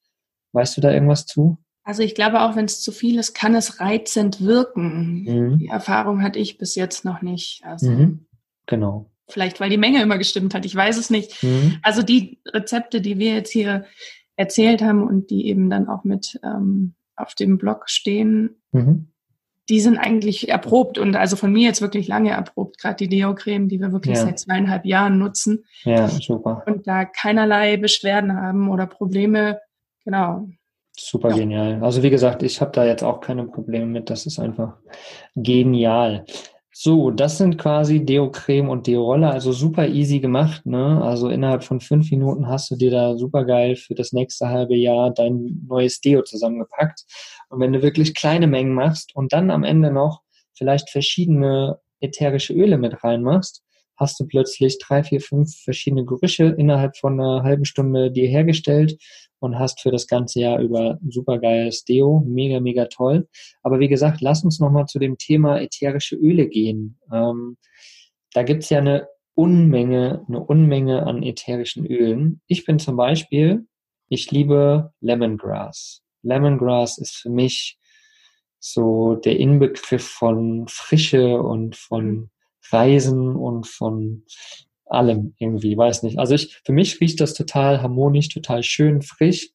Weißt 0.51 0.77
du 0.77 0.81
da 0.81 0.91
irgendwas 0.91 1.25
zu? 1.25 1.57
Also 1.83 2.01
ich 2.03 2.15
glaube, 2.15 2.41
auch 2.41 2.55
wenn 2.55 2.65
es 2.65 2.81
zu 2.81 2.91
viel 2.91 3.19
ist, 3.19 3.33
kann 3.33 3.55
es 3.55 3.79
reizend 3.81 4.39
wirken. 4.41 5.23
Mhm. 5.23 5.57
Die 5.59 5.67
Erfahrung 5.67 6.21
hatte 6.23 6.39
ich 6.39 6.57
bis 6.57 6.75
jetzt 6.75 7.03
noch 7.05 7.21
nicht. 7.21 7.63
Also 7.65 7.89
Mhm. 7.91 8.25
Genau. 8.67 9.09
vielleicht, 9.29 9.59
weil 9.59 9.69
die 9.69 9.77
Menge 9.77 10.01
immer 10.01 10.17
gestimmt 10.17 10.53
hat. 10.53 10.65
Ich 10.65 10.75
weiß 10.75 10.97
es 10.97 11.09
nicht. 11.09 11.43
Mhm. 11.43 11.79
Also 11.81 12.01
die 12.03 12.39
Rezepte, 12.47 13.01
die 13.01 13.17
wir 13.19 13.33
jetzt 13.33 13.51
hier 13.51 13.85
erzählt 14.35 14.81
haben 14.81 15.03
und 15.03 15.29
die 15.29 15.47
eben 15.47 15.69
dann 15.69 15.87
auch 15.89 16.03
mit 16.05 16.39
ähm, 16.43 16.93
auf 17.15 17.35
dem 17.35 17.57
Blog 17.57 17.89
stehen, 17.89 18.61
Mhm. 18.71 19.09
die 19.69 19.79
sind 19.81 19.97
eigentlich 19.97 20.49
erprobt 20.49 20.97
und 20.97 21.15
also 21.15 21.35
von 21.35 21.51
mir 21.53 21.67
jetzt 21.67 21.81
wirklich 21.81 22.07
lange 22.07 22.31
erprobt, 22.31 22.79
gerade 22.79 22.95
die 22.95 23.07
Deo-Creme, 23.09 23.67
die 23.69 23.79
wir 23.79 23.91
wirklich 23.91 24.17
Ja. 24.17 24.23
seit 24.23 24.39
zweieinhalb 24.39 24.85
Jahren 24.85 25.19
nutzen 25.19 25.63
Ja, 25.83 26.07
super. 26.09 26.63
und 26.65 26.87
da 26.87 27.05
keinerlei 27.05 27.77
Beschwerden 27.77 28.35
haben 28.35 28.69
oder 28.69 28.87
Probleme. 28.87 29.59
Genau. 30.05 30.49
Super 30.97 31.29
Ja. 31.31 31.37
genial. 31.37 31.83
Also 31.83 32.03
wie 32.03 32.09
gesagt, 32.09 32.43
ich 32.43 32.61
habe 32.61 32.71
da 32.71 32.85
jetzt 32.85 33.03
auch 33.03 33.19
keine 33.19 33.45
Probleme 33.45 33.85
mit. 33.87 34.09
Das 34.09 34.25
ist 34.25 34.39
einfach 34.39 34.77
genial. 35.35 36.25
So, 36.75 37.11
das 37.11 37.37
sind 37.37 37.57
quasi 37.59 38.03
Deo-Creme 38.03 38.67
und 38.69 38.87
Deo-Roller, 38.87 39.31
also 39.31 39.51
super 39.51 39.87
easy 39.87 40.19
gemacht. 40.19 40.65
Ne? 40.65 41.01
Also 41.03 41.29
innerhalb 41.29 41.63
von 41.63 41.79
fünf 41.79 42.09
Minuten 42.09 42.47
hast 42.47 42.71
du 42.71 42.75
dir 42.75 42.89
da 42.89 43.15
super 43.15 43.45
geil 43.45 43.75
für 43.75 43.93
das 43.93 44.11
nächste 44.11 44.49
halbe 44.49 44.75
Jahr 44.75 45.11
dein 45.11 45.61
neues 45.67 46.01
Deo 46.01 46.23
zusammengepackt. 46.23 47.03
Und 47.49 47.59
wenn 47.59 47.73
du 47.73 47.81
wirklich 47.83 48.15
kleine 48.15 48.47
Mengen 48.47 48.73
machst 48.73 49.15
und 49.15 49.33
dann 49.33 49.51
am 49.51 49.63
Ende 49.63 49.91
noch 49.91 50.21
vielleicht 50.55 50.89
verschiedene 50.89 51.79
ätherische 51.99 52.53
Öle 52.53 52.77
mit 52.77 53.03
reinmachst, 53.03 53.62
hast 53.95 54.19
du 54.19 54.25
plötzlich 54.25 54.77
drei, 54.79 55.03
vier, 55.03 55.21
fünf 55.21 55.55
verschiedene 55.63 56.05
Gerüche 56.05 56.45
innerhalb 56.57 56.97
von 56.97 57.19
einer 57.19 57.43
halben 57.43 57.65
Stunde 57.65 58.11
dir 58.11 58.27
hergestellt 58.27 58.97
und 59.39 59.59
hast 59.59 59.81
für 59.81 59.91
das 59.91 60.07
ganze 60.07 60.39
Jahr 60.39 60.59
über 60.59 60.99
ein 61.01 61.11
super 61.11 61.39
geiles 61.39 61.83
Deo. 61.83 62.23
Mega, 62.25 62.59
mega 62.59 62.85
toll. 62.85 63.27
Aber 63.61 63.79
wie 63.79 63.89
gesagt, 63.89 64.21
lass 64.21 64.43
uns 64.43 64.59
nochmal 64.59 64.85
zu 64.85 64.99
dem 64.99 65.17
Thema 65.17 65.61
ätherische 65.61 66.15
Öle 66.15 66.47
gehen. 66.47 66.97
Ähm, 67.11 67.57
da 68.33 68.43
gibt's 68.43 68.69
ja 68.69 68.79
eine 68.79 69.07
Unmenge, 69.35 70.25
eine 70.27 70.39
Unmenge 70.39 71.05
an 71.05 71.23
ätherischen 71.23 71.85
Ölen. 71.85 72.41
Ich 72.47 72.65
bin 72.65 72.79
zum 72.79 72.95
Beispiel, 72.95 73.65
ich 74.09 74.31
liebe 74.31 74.93
Lemongrass. 75.01 76.01
Lemongrass 76.21 76.97
ist 76.97 77.15
für 77.15 77.29
mich 77.29 77.77
so 78.59 79.15
der 79.15 79.37
Inbegriff 79.37 80.07
von 80.07 80.67
Frische 80.69 81.41
und 81.41 81.75
von 81.75 82.29
Reisen 82.71 83.35
und 83.35 83.67
von 83.67 84.23
allem 84.85 85.33
irgendwie, 85.37 85.77
weiß 85.77 86.03
nicht. 86.03 86.19
Also 86.19 86.35
ich, 86.35 86.61
für 86.63 86.73
mich 86.73 86.99
riecht 86.99 87.19
das 87.19 87.33
total 87.33 87.81
harmonisch, 87.81 88.29
total 88.29 88.63
schön, 88.63 89.01
frisch 89.01 89.49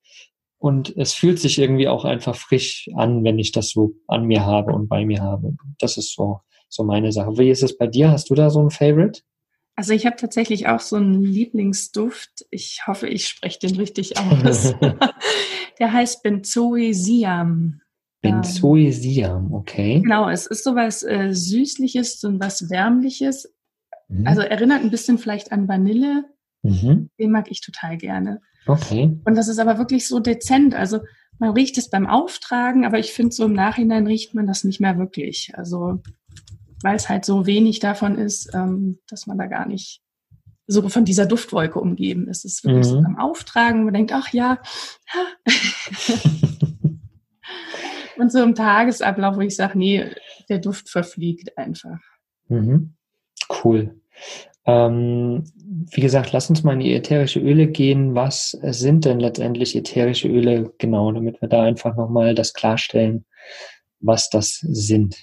und 0.59 0.97
es 0.97 1.15
fühlt 1.15 1.39
sich 1.39 1.59
irgendwie 1.59 1.89
auch 1.89 2.05
einfach 2.05 2.35
frisch 2.35 2.89
an, 2.95 3.23
wenn 3.25 3.39
ich 3.39 3.53
das 3.53 3.71
so 3.71 3.93
an 4.09 4.25
mir 4.25 4.45
habe 4.45 4.73
und 4.73 4.89
bei 4.89 5.05
mir 5.05 5.23
habe. 5.23 5.55
Das 5.79 5.97
ist 5.97 6.15
so, 6.15 6.41
so 6.69 6.83
meine 6.83 7.13
Sache. 7.13 7.39
Wie 7.39 7.51
ist 7.51 7.63
es 7.63 7.77
bei 7.77 7.87
dir? 7.87 8.11
Hast 8.11 8.31
du 8.31 8.35
da 8.35 8.51
so 8.51 8.61
ein 8.61 8.71
Favorite? 8.71 9.23
Also 9.77 9.93
ich 9.93 10.07
habe 10.07 10.17
tatsächlich 10.17 10.67
auch 10.67 10.81
so 10.81 10.97
einen 10.97 11.23
Lieblingsduft. 11.23 12.47
Ich 12.51 12.89
hoffe, 12.89 13.07
ich 13.07 13.29
spreche 13.29 13.61
den 13.61 13.77
richtig 13.77 14.19
aus. 14.19 14.75
Der 15.79 15.93
heißt 15.93 16.25
Benzoesiam. 16.25 17.81
Benzoesiam, 18.21 19.53
okay. 19.53 20.01
Genau, 20.01 20.29
es 20.29 20.47
ist 20.47 20.65
sowas 20.65 21.03
äh, 21.03 21.33
Süßliches 21.33 22.23
und 22.25 22.41
was 22.41 22.69
Wärmliches. 22.71 23.53
Mhm. 24.09 24.27
Also 24.27 24.41
erinnert 24.43 24.83
ein 24.83 24.91
bisschen 24.91 25.19
vielleicht 25.19 25.53
an 25.53 25.69
Vanille. 25.69 26.25
mhm. 26.63 27.11
Den 27.19 27.31
mag 27.31 27.51
ich 27.51 27.61
total 27.61 27.97
gerne. 27.97 28.41
Okay. 28.67 29.19
Und 29.25 29.35
das 29.37 29.49
ist 29.49 29.59
aber 29.59 29.79
wirklich 29.79 30.07
so 30.09 30.19
dezent. 30.21 30.75
Also 30.75 31.01
man 31.39 31.51
riecht 31.53 31.79
es 31.79 31.89
beim 31.91 32.07
Auftragen, 32.07 32.85
aber 32.85 32.99
ich 32.99 33.13
finde 33.13 33.35
so 33.35 33.45
im 33.45 33.53
Nachhinein 33.53 34.07
riecht 34.07 34.35
man 34.35 34.47
das 34.47 34.65
nicht 34.65 34.81
mehr 34.81 34.99
wirklich. 34.99 35.53
Also 35.55 36.03
weil 36.83 36.97
es 36.97 37.09
halt 37.09 37.25
so 37.25 37.47
wenig 37.47 37.81
davon 37.81 38.17
ist, 38.19 38.51
ähm, 38.55 38.99
dass 39.09 39.27
man 39.27 39.39
da 39.39 39.47
gar 39.47 39.67
nicht 39.67 40.01
so 40.67 40.87
von 40.89 41.05
dieser 41.05 41.27
Duftwolke 41.27 41.81
umgeben 41.81 42.29
ist. 42.29 42.45
Es 42.45 42.57
ist 42.57 42.65
wirklich 42.65 42.87
so 42.87 42.99
Mhm. 43.01 43.05
beim 43.05 43.19
Auftragen, 43.19 43.85
man 43.85 43.95
denkt, 43.95 44.13
ach 44.13 44.33
ja. 44.33 44.59
Und 48.19 48.33
so 48.33 48.43
im 48.43 48.55
Tagesablauf, 48.55 49.37
wo 49.37 49.41
ich 49.41 49.55
sage, 49.55 49.79
nee, 49.79 50.05
der 50.49 50.59
Duft 50.59 50.91
verfliegt 50.91 51.57
einfach. 51.57 51.99
Mhm. 52.49 52.95
Cool. 53.63 54.01
Ähm, 54.67 55.45
wie 55.91 56.01
gesagt, 56.01 56.33
lass 56.33 56.51
uns 56.51 56.63
mal 56.63 56.75
in 56.75 56.81
die 56.81 56.95
ätherische 56.95 57.41
Öle 57.41 57.69
gehen. 57.69 58.15
Was 58.15 58.51
sind 58.51 59.05
denn 59.05 59.21
letztendlich 59.21 59.77
ätherische 59.77 60.29
Öle 60.29 60.75
genau, 60.79 61.13
damit 61.13 61.41
wir 61.41 61.49
da 61.49 61.63
einfach 61.63 61.97
nochmal 61.97 62.35
das 62.35 62.53
klarstellen, 62.53 63.25
was 64.01 64.29
das 64.31 64.59
sind? 64.61 65.17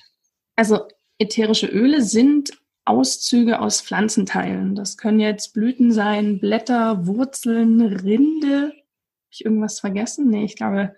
Also 0.55 0.79
ätherische 1.19 1.67
Öle 1.67 2.01
sind 2.01 2.51
Auszüge 2.85 3.59
aus 3.59 3.81
Pflanzenteilen. 3.81 4.75
Das 4.75 4.97
können 4.97 5.19
jetzt 5.19 5.53
Blüten 5.53 5.91
sein, 5.91 6.39
Blätter, 6.39 7.05
Wurzeln, 7.05 7.81
Rinde. 7.81 8.71
Habe 8.71 9.31
ich 9.31 9.43
irgendwas 9.43 9.79
vergessen? 9.79 10.29
Nee, 10.29 10.45
ich 10.45 10.55
glaube, 10.55 10.95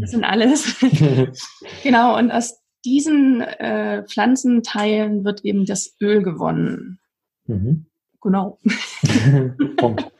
das 0.00 0.10
sind 0.10 0.24
alles. 0.24 0.76
genau, 1.82 2.16
und 2.18 2.30
aus 2.30 2.58
diesen 2.84 3.40
äh, 3.40 4.04
Pflanzenteilen 4.06 5.24
wird 5.24 5.44
eben 5.44 5.66
das 5.66 5.96
Öl 6.00 6.22
gewonnen. 6.22 6.98
mhm. 7.46 7.86
Genau. 8.20 8.58
Punkt. 9.76 10.10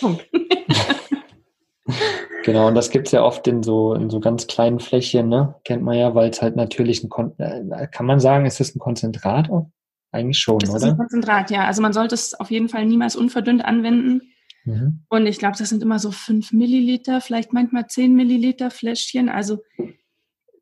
Punkt. 0.00 0.28
Genau, 2.44 2.68
und 2.68 2.74
das 2.74 2.90
gibt's 2.90 3.12
ja 3.12 3.22
oft 3.22 3.46
in 3.46 3.62
so, 3.62 3.94
in 3.94 4.10
so 4.10 4.18
ganz 4.20 4.46
kleinen 4.46 4.80
Fläschchen, 4.80 5.28
ne? 5.28 5.54
Kennt 5.64 5.82
man 5.82 5.96
ja, 5.96 6.14
weil 6.14 6.30
es 6.30 6.42
halt 6.42 6.56
natürlich 6.56 7.04
ein 7.04 7.10
Kon 7.10 7.32
äh, 7.38 7.86
kann 7.90 8.06
man 8.06 8.20
sagen, 8.20 8.44
ist 8.44 8.60
es 8.60 8.74
ein 8.74 8.80
Konzentrat? 8.80 9.48
Eigentlich 10.10 10.38
schon, 10.38 10.58
Das 10.58 10.70
ist 10.74 10.82
ein 10.82 10.90
oder? 10.90 10.96
Konzentrat, 10.96 11.50
ja. 11.50 11.64
Also 11.64 11.80
man 11.80 11.92
sollte 11.92 12.14
es 12.14 12.34
auf 12.34 12.50
jeden 12.50 12.68
Fall 12.68 12.86
niemals 12.86 13.16
unverdünnt 13.16 13.64
anwenden. 13.64 14.33
Mhm. 14.64 15.04
Und 15.08 15.26
ich 15.26 15.38
glaube, 15.38 15.56
das 15.58 15.68
sind 15.68 15.82
immer 15.82 15.98
so 15.98 16.10
fünf 16.10 16.52
Milliliter, 16.52 17.20
vielleicht 17.20 17.52
manchmal 17.52 17.86
zehn 17.86 18.14
Milliliter 18.14 18.70
Fläschchen. 18.70 19.28
Also 19.28 19.62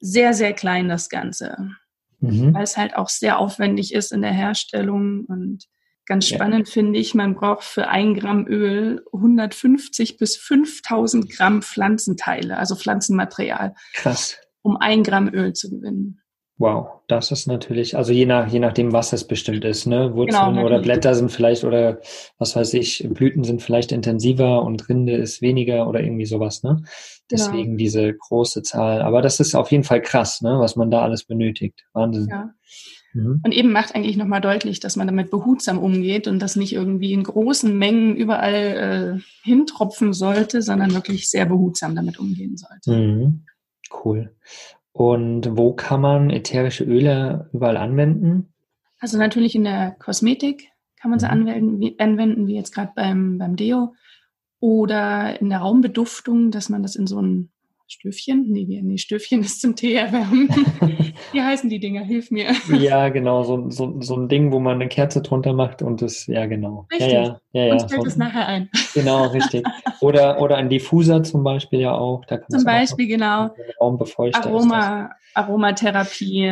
sehr, 0.00 0.34
sehr 0.34 0.52
klein 0.52 0.88
das 0.88 1.08
Ganze. 1.08 1.70
Mhm. 2.24 2.54
weil 2.54 2.62
es 2.62 2.76
halt 2.76 2.94
auch 2.94 3.08
sehr 3.08 3.40
aufwendig 3.40 3.92
ist 3.92 4.12
in 4.12 4.22
der 4.22 4.30
Herstellung 4.30 5.24
und 5.26 5.64
ganz 6.06 6.30
Ja. 6.30 6.36
spannend 6.36 6.68
finde 6.68 7.00
ich, 7.00 7.16
man 7.16 7.34
braucht 7.34 7.64
für 7.64 7.88
ein 7.88 8.14
Gramm 8.14 8.46
Öl 8.46 9.04
150 9.12 10.18
bis 10.18 10.36
5000 10.36 11.28
Gramm 11.28 11.62
Pflanzenteile, 11.62 12.58
also 12.58 12.76
Pflanzenmaterial, 12.76 13.74
Krass. 13.94 14.36
um 14.62 14.76
ein 14.76 15.02
Gramm 15.02 15.34
Öl 15.34 15.52
zu 15.52 15.68
gewinnen. 15.68 16.21
Wow, 16.62 17.00
das 17.08 17.32
ist 17.32 17.48
natürlich, 17.48 17.96
also 17.96 18.12
je 18.12 18.24
nach, 18.24 18.46
je 18.46 18.60
nachdem, 18.60 18.92
was 18.92 19.12
es 19.12 19.26
bestimmt 19.26 19.64
ist, 19.64 19.86
ne? 19.86 20.14
Wurzeln 20.14 20.54
Genau, 20.54 20.64
oder. 20.64 20.80
Blätter 20.80 21.12
sind 21.16 21.32
vielleicht 21.32 21.64
oder 21.64 21.98
was 22.38 22.54
weiß 22.54 22.74
ich, 22.74 23.04
Blüten 23.10 23.42
sind 23.42 23.62
vielleicht 23.62 23.90
intensiver 23.90 24.62
und 24.62 24.88
Rinde 24.88 25.16
ist 25.16 25.42
weniger 25.42 25.88
oder 25.88 26.04
irgendwie 26.04 26.24
sowas, 26.24 26.62
ne? 26.62 26.76
Genau. 26.76 26.86
Deswegen 27.28 27.76
diese 27.76 28.14
große 28.14 28.62
Zahl. 28.62 29.02
Aber 29.02 29.22
das 29.22 29.40
ist 29.40 29.56
auf 29.56 29.72
jeden 29.72 29.82
Fall 29.82 30.02
krass, 30.02 30.40
ne? 30.40 30.60
Was 30.60 30.76
man 30.76 30.88
da 30.88 31.02
alles 31.02 31.24
benötigt. 31.24 31.82
Wahnsinn. 31.94 32.28
Ja. 32.30 32.54
Mhm. 33.12 33.40
Und 33.44 33.52
eben 33.52 33.72
macht 33.72 33.96
eigentlich 33.96 34.16
nochmal 34.16 34.40
deutlich, 34.40 34.78
dass 34.78 34.94
man 34.94 35.08
damit 35.08 35.32
behutsam 35.32 35.80
umgeht 35.80 36.28
und 36.28 36.38
das 36.38 36.54
nicht 36.54 36.74
irgendwie 36.74 37.12
in 37.12 37.24
großen 37.24 37.76
Mengen 37.76 38.14
überall 38.14 39.18
äh, 39.18 39.20
hintropfen 39.42 40.12
sollte, 40.12 40.62
sondern 40.62 40.94
wirklich 40.94 41.28
sehr 41.28 41.46
behutsam 41.46 41.96
damit 41.96 42.20
umgehen 42.20 42.56
sollte. 42.56 42.92
Mhm. 42.92 43.46
Cool. 44.04 44.36
Und 44.92 45.56
wo 45.56 45.72
kann 45.72 46.00
man 46.00 46.30
ätherische 46.30 46.84
Öle 46.84 47.48
überall 47.52 47.76
anwenden? 47.76 48.52
Also 48.98 49.18
natürlich 49.18 49.54
in 49.54 49.64
der 49.64 49.92
Kosmetik 49.98 50.68
kann 51.00 51.10
man 51.10 51.18
sie 51.18 51.26
Mhm. 51.26 51.32
anwenden, 51.32 51.80
wie, 51.80 51.98
anwenden, 51.98 52.46
wie 52.46 52.54
jetzt 52.54 52.74
gerade 52.74 52.92
beim, 52.94 53.38
beim 53.38 53.56
Deo. 53.56 53.94
Oder 54.60 55.40
in 55.40 55.48
der 55.50 55.58
Raumbeduftung, 55.58 56.50
dass 56.50 56.68
man 56.68 56.82
das 56.82 56.94
in 56.94 57.06
so 57.06 57.20
ein 57.20 57.50
Stöfchen, 57.92 58.46
nee, 58.48 58.66
nee 58.82 58.96
Stöfchen 58.96 59.40
ist 59.40 59.60
zum 59.60 59.76
Tee 59.76 59.94
erwärmen. 59.94 60.48
wie 61.32 61.42
heißen 61.42 61.68
die 61.68 61.78
Dinger? 61.78 62.02
Hilf 62.04 62.30
mir. 62.30 62.52
Ja, 62.78 63.10
genau, 63.10 63.42
so, 63.42 63.68
so, 63.70 64.00
so 64.00 64.16
ein 64.16 64.28
Ding, 64.28 64.50
wo 64.50 64.60
man 64.60 64.76
eine 64.76 64.88
Kerze 64.88 65.20
drunter 65.20 65.52
macht 65.52 65.82
und 65.82 66.00
das, 66.00 66.26
ja, 66.26 66.46
genau. 66.46 66.86
Richtig. 66.90 67.12
Ja, 67.12 67.22
ja, 67.22 67.40
ja, 67.52 67.66
ja. 67.66 67.72
Uns 67.74 67.84
fällt 67.84 68.02
so- 68.02 68.08
es 68.08 68.16
nachher 68.16 68.46
ein. 68.46 68.70
Genau, 68.94 69.26
richtig. 69.28 69.66
Oder, 70.00 70.40
oder 70.40 70.56
ein 70.56 70.68
Diffuser 70.70 71.22
zum 71.22 71.44
Beispiel 71.44 71.80
ja 71.80 71.92
auch. 71.92 72.24
Da 72.24 72.38
kann 72.38 72.48
Zum 72.50 72.64
Beispiel, 72.64 73.06
genau. 73.06 73.54
Raumbefeuchter. 73.80 74.40
ist 74.40 74.46
Aroma, 74.46 75.10
Aromatherapie, 75.34 76.50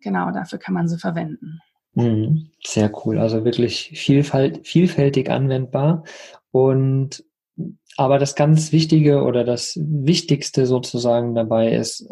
genau, 0.00 0.30
dafür 0.32 0.58
kann 0.58 0.74
man 0.74 0.88
sie 0.88 0.98
verwenden. 0.98 1.60
Mhm, 1.94 2.50
sehr 2.64 2.90
cool. 3.04 3.18
Also 3.18 3.44
wirklich 3.44 3.92
vielfalt, 3.94 4.66
vielfältig 4.66 5.30
anwendbar. 5.30 6.04
Und 6.50 7.24
aber 7.98 8.20
das 8.20 8.36
ganz 8.36 8.70
Wichtige 8.70 9.24
oder 9.24 9.42
das 9.42 9.76
Wichtigste 9.76 10.66
sozusagen 10.66 11.34
dabei 11.34 11.74
ist, 11.74 12.08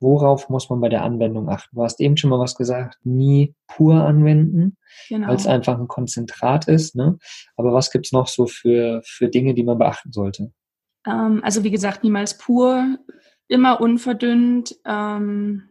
worauf 0.00 0.48
muss 0.48 0.70
man 0.70 0.80
bei 0.80 0.88
der 0.88 1.02
Anwendung 1.02 1.50
achten? 1.50 1.76
Du 1.76 1.82
hast 1.82 2.00
eben 2.00 2.16
schon 2.16 2.30
mal 2.30 2.38
was 2.38 2.54
gesagt, 2.54 2.96
nie 3.04 3.54
pur 3.66 3.96
anwenden, 3.96 4.78
Genau. 5.10 5.28
weil 5.28 5.36
es 5.36 5.46
einfach 5.46 5.78
ein 5.78 5.88
Konzentrat 5.88 6.68
ist. 6.68 6.96
Ne? 6.96 7.18
Aber 7.54 7.74
was 7.74 7.90
gibt's 7.90 8.12
noch 8.12 8.28
so 8.28 8.46
für, 8.46 9.02
für 9.04 9.28
Dinge, 9.28 9.52
die 9.52 9.62
man 9.62 9.76
beachten 9.76 10.10
sollte? 10.10 10.52
Ähm, 11.06 11.40
also 11.44 11.62
wie 11.64 11.70
gesagt, 11.70 12.02
niemals 12.02 12.38
pur, 12.38 12.96
immer 13.46 13.82
unverdünnt. 13.82 14.74
Ähm, 14.86 15.64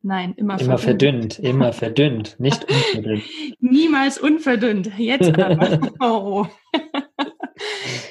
nein, 0.00 0.32
immer, 0.38 0.58
Immer 0.58 0.78
verdünnt, 0.78 1.38
immer 1.38 1.72
verdünnt, 1.74 2.40
nicht 2.40 2.64
unverdünnt. 2.64 3.24
Niemals 3.60 4.16
unverdünnt. 4.16 4.90
Jetzt 4.98 5.38
aber. 5.38 6.48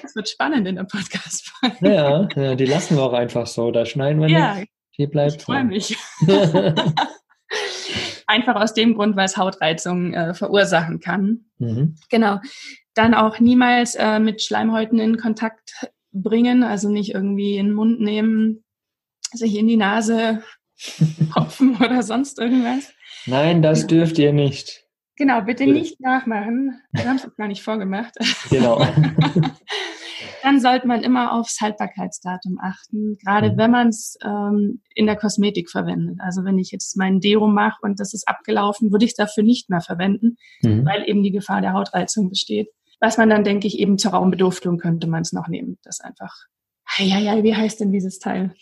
Das 0.10 0.15
wird 0.15 0.30
spannend 0.30 0.67
in 0.67 0.76
der 0.76 0.86
Podcast-Folge. 0.86 1.78
Ja, 1.82 2.28
ja, 2.36 2.56
die 2.56 2.65
lassen 2.65 2.98
wir 2.98 3.04
auch 3.04 3.13
einfach 3.13 3.45
so. 3.45 3.69
Da 3.69 3.86
schneiden 3.86 4.19
wir 4.19 4.28
Ja, 4.28 4.56
nichts. 4.56 4.74
Die 4.98 5.06
bleibt 5.06 5.36
ich 5.36 5.43
freue 5.43 5.63
mich. 5.63 5.95
Einfach 8.26 8.56
aus 8.56 8.74
dem 8.74 8.95
Grund, 8.95 9.15
weil 9.15 9.26
es 9.26 9.38
Hautreizungen 9.38 10.15
äh, 10.15 10.34
verursachen 10.34 11.00
kann. 11.00 11.45
mhm. 11.60 11.95
Genau. 12.10 12.39
Dann 12.95 13.13
auch 13.13 13.39
niemals 13.39 13.93
äh, 13.93 14.17
mit 14.17 14.41
Schleimhäuten 14.41 14.98
in 14.98 15.17
Kontakt 15.17 15.88
bringen, 16.12 16.63
also 16.63 16.89
nicht 16.89 17.13
irgendwie 17.13 17.58
in 17.58 17.67
den 17.67 17.76
Mund 17.76 18.02
nehmen, 18.02 18.63
sich 19.32 19.56
in 19.56 19.67
die 19.67 19.78
Nase 19.78 20.41
hopfen 21.36 21.78
oder 21.78 22.02
sonst 22.02 22.39
irgendwas. 22.39 22.91
Nein, 23.28 23.62
das 23.62 23.86
dürft 23.86 24.17
ihr 24.17 24.34
nicht. 24.34 24.88
Genau, 25.17 25.41
bitte 25.41 25.67
nicht 25.67 26.00
nachmachen. 26.00 26.82
Wir 26.93 27.06
haben 27.08 27.17
es 27.17 27.26
uns 27.26 27.36
gar 27.36 27.48
nicht 27.48 27.62
vorgemacht. 27.62 28.15
Genau. 28.50 28.82
Dann 30.43 30.60
sollte 30.60 30.88
man 30.88 31.02
immer 31.02 31.34
aufs 31.34 31.60
Haltbarkeitsdatum 31.62 32.58
achten, 32.62 33.17
gerade 33.23 33.52
Mhm. 33.52 33.58
wenn 33.58 33.71
man 33.71 33.88
es 33.89 34.17
ähm, 34.25 34.82
in 34.95 35.06
der 35.06 35.15
Kosmetik 35.15 35.69
verwendet. 35.69 36.17
Also 36.19 36.43
wenn 36.45 36.58
ich 36.58 36.71
jetzt 36.71 36.95
meinen 36.97 37.19
Deo 37.19 37.47
mache 37.47 37.78
und 37.82 37.99
das 37.99 38.13
ist 38.13 38.28
abgelaufen, 38.28 38.91
würde 38.91 39.06
ich 39.06 39.12
es 39.12 39.15
dafür 39.17 39.43
nicht 39.43 39.69
mehr 39.69 39.82
verwenden, 39.82 40.38
Mhm. 40.63 40.86
weil 40.86 41.08
eben 41.08 41.23
die 41.23 41.32
Gefahr 41.32 41.62
der 41.62 41.73
Hautreizung 41.73 42.30
besteht. 42.30 42.69
Was 43.02 43.17
man 43.17 43.30
dann, 43.30 43.43
denke 43.43 43.67
ich, 43.67 43.80
eben 43.80 43.97
zur 43.97 44.12
Raumbeduftung 44.12 44.78
könnte 44.78 45.08
man 45.08 45.21
es 45.21 45.32
noch 45.34 45.47
nehmen. 45.47 45.78
Das 45.84 46.02
einfach, 46.02 46.34
ja, 46.97 47.17
ja, 47.19 47.43
wie 47.43 47.56
heißt 47.56 47.80
denn 47.80 47.91
dieses 47.91 48.19
Teil? 48.19 48.54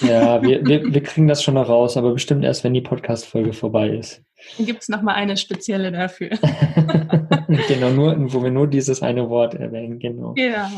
Ja, 0.00 0.40
wir, 0.42 0.64
wir, 0.64 0.82
wir 0.94 1.02
kriegen 1.02 1.26
das 1.28 1.42
schon 1.42 1.54
noch 1.54 1.68
raus, 1.68 1.96
aber 1.96 2.12
bestimmt 2.12 2.44
erst, 2.44 2.62
wenn 2.64 2.74
die 2.74 2.80
Podcast-Folge 2.80 3.52
vorbei 3.52 3.88
ist. 3.90 4.22
Dann 4.56 4.66
gibt 4.66 4.82
es 4.82 4.88
nochmal 4.88 5.16
eine 5.16 5.36
spezielle 5.36 5.92
dafür. 5.92 6.30
genau, 7.68 7.90
nur, 7.90 8.32
wo 8.32 8.42
wir 8.42 8.50
nur 8.50 8.66
dieses 8.66 9.02
eine 9.02 9.28
Wort 9.28 9.54
erwähnen, 9.54 9.98
genau. 9.98 10.32
genau. 10.34 10.56
Ja, 10.56 10.72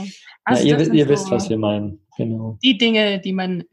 Also 0.45 0.67
ihr 0.67 0.79
wisst, 0.79 0.87
sind 0.87 0.95
ihr 0.97 1.09
wisst, 1.09 1.27
so 1.27 1.31
was 1.33 1.49
wir 1.49 1.59
meinen. 1.59 2.01
Genau. 2.17 2.59
Die 2.63 2.79
Dinge, 2.79 3.21
die 3.21 3.33
man 3.33 3.65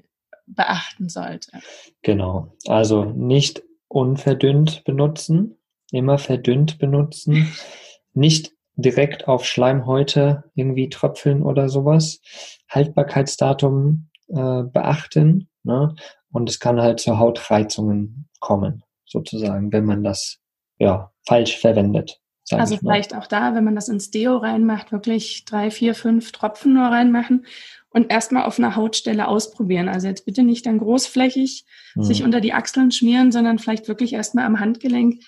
beachten 0.48 1.10
sollte. 1.10 1.60
Genau. 2.02 2.56
Also 2.68 3.06
nicht 3.06 3.64
unverdünnt 3.88 4.84
benutzen, 4.84 5.58
immer 5.92 6.18
verdünnt 6.18 6.80
benutzen, 6.80 7.52
nicht 8.14 8.52
direkt 8.76 9.28
auf 9.28 9.46
Schleimhäute 9.46 10.46
irgendwie 10.56 10.90
tröpfeln 10.90 11.44
oder 11.44 11.70
sowas, 11.70 12.22
Haltbarkeitsdatum 12.70 14.10
äh, 14.30 14.64
beachten, 14.64 15.50
ne? 15.64 15.96
Und 16.32 16.50
es 16.50 16.60
kann 16.60 16.82
halt 16.82 17.02
zu 17.02 17.20
Hautreizungen 17.20 18.30
kommen, 18.40 18.84
sozusagen, 19.06 19.74
wenn 19.74 19.84
man 19.84 20.04
das 20.04 20.40
ja 20.80 21.12
falsch 21.28 21.58
verwendet. 21.58 22.21
Also 22.60 22.78
vielleicht 22.78 23.16
auch 23.16 23.28
da, 23.28 23.56
wenn 23.56 23.64
man 23.64 23.76
das 23.76 23.90
ins 23.90 24.12
Deo 24.12 24.38
reinmacht, 24.38 24.92
wirklich 24.92 25.46
drei, 25.46 25.72
vier, 25.72 25.96
fünf 25.96 26.32
Tropfen 26.32 26.74
nur 26.74 26.86
reinmachen 26.86 27.46
und 27.90 28.12
erstmal 28.12 28.44
auf 28.44 28.58
einer 28.58 28.76
Hautstelle 28.76 29.28
ausprobieren. 29.28 29.90
Also 29.90 30.08
jetzt 30.08 30.26
bitte 30.26 30.44
nicht 30.44 30.66
dann 30.66 30.80
großflächig 30.80 31.66
Hm. 31.94 32.04
sich 32.04 32.24
unter 32.24 32.42
die 32.42 32.54
Achseln 32.54 32.92
schmieren, 32.92 33.32
sondern 33.32 33.60
vielleicht 33.60 33.88
wirklich 33.88 34.14
erstmal 34.14 34.46
am 34.46 34.60
Handgelenk 34.60 35.22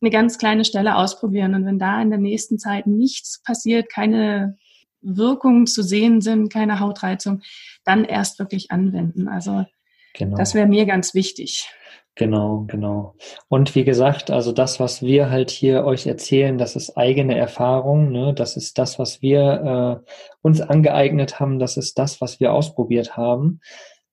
eine 0.00 0.10
ganz 0.10 0.38
kleine 0.38 0.64
Stelle 0.64 0.96
ausprobieren. 0.96 1.54
Und 1.54 1.64
wenn 1.64 1.78
da 1.78 2.02
in 2.02 2.10
der 2.10 2.18
nächsten 2.18 2.58
Zeit 2.58 2.86
nichts 2.86 3.40
passiert, 3.42 3.88
keine 3.88 4.56
Wirkungen 5.00 5.66
zu 5.66 5.82
sehen 5.82 6.20
sind, 6.20 6.52
keine 6.52 6.80
Hautreizung, 6.80 7.42
dann 7.84 8.04
erst 8.04 8.38
wirklich 8.38 8.70
anwenden. 8.70 9.28
Also 9.28 9.64
genau. 10.14 10.36
das 10.36 10.54
wäre 10.54 10.66
mir 10.66 10.86
ganz 10.86 11.14
wichtig. 11.14 11.68
Genau, 12.14 12.64
genau. 12.66 13.14
Und 13.48 13.74
wie 13.74 13.84
gesagt, 13.84 14.30
also 14.30 14.52
das, 14.52 14.78
was 14.78 15.00
wir 15.00 15.30
halt 15.30 15.50
hier 15.50 15.84
euch 15.84 16.06
erzählen, 16.06 16.58
das 16.58 16.76
ist 16.76 16.98
eigene 16.98 17.38
Erfahrung, 17.38 18.10
ne? 18.10 18.34
Das 18.34 18.58
ist 18.58 18.76
das, 18.76 18.98
was 18.98 19.22
wir 19.22 20.02
äh, 20.04 20.10
uns 20.42 20.60
angeeignet 20.60 21.40
haben, 21.40 21.58
das 21.58 21.78
ist 21.78 21.98
das, 21.98 22.20
was 22.20 22.38
wir 22.38 22.52
ausprobiert 22.52 23.16
haben. 23.16 23.60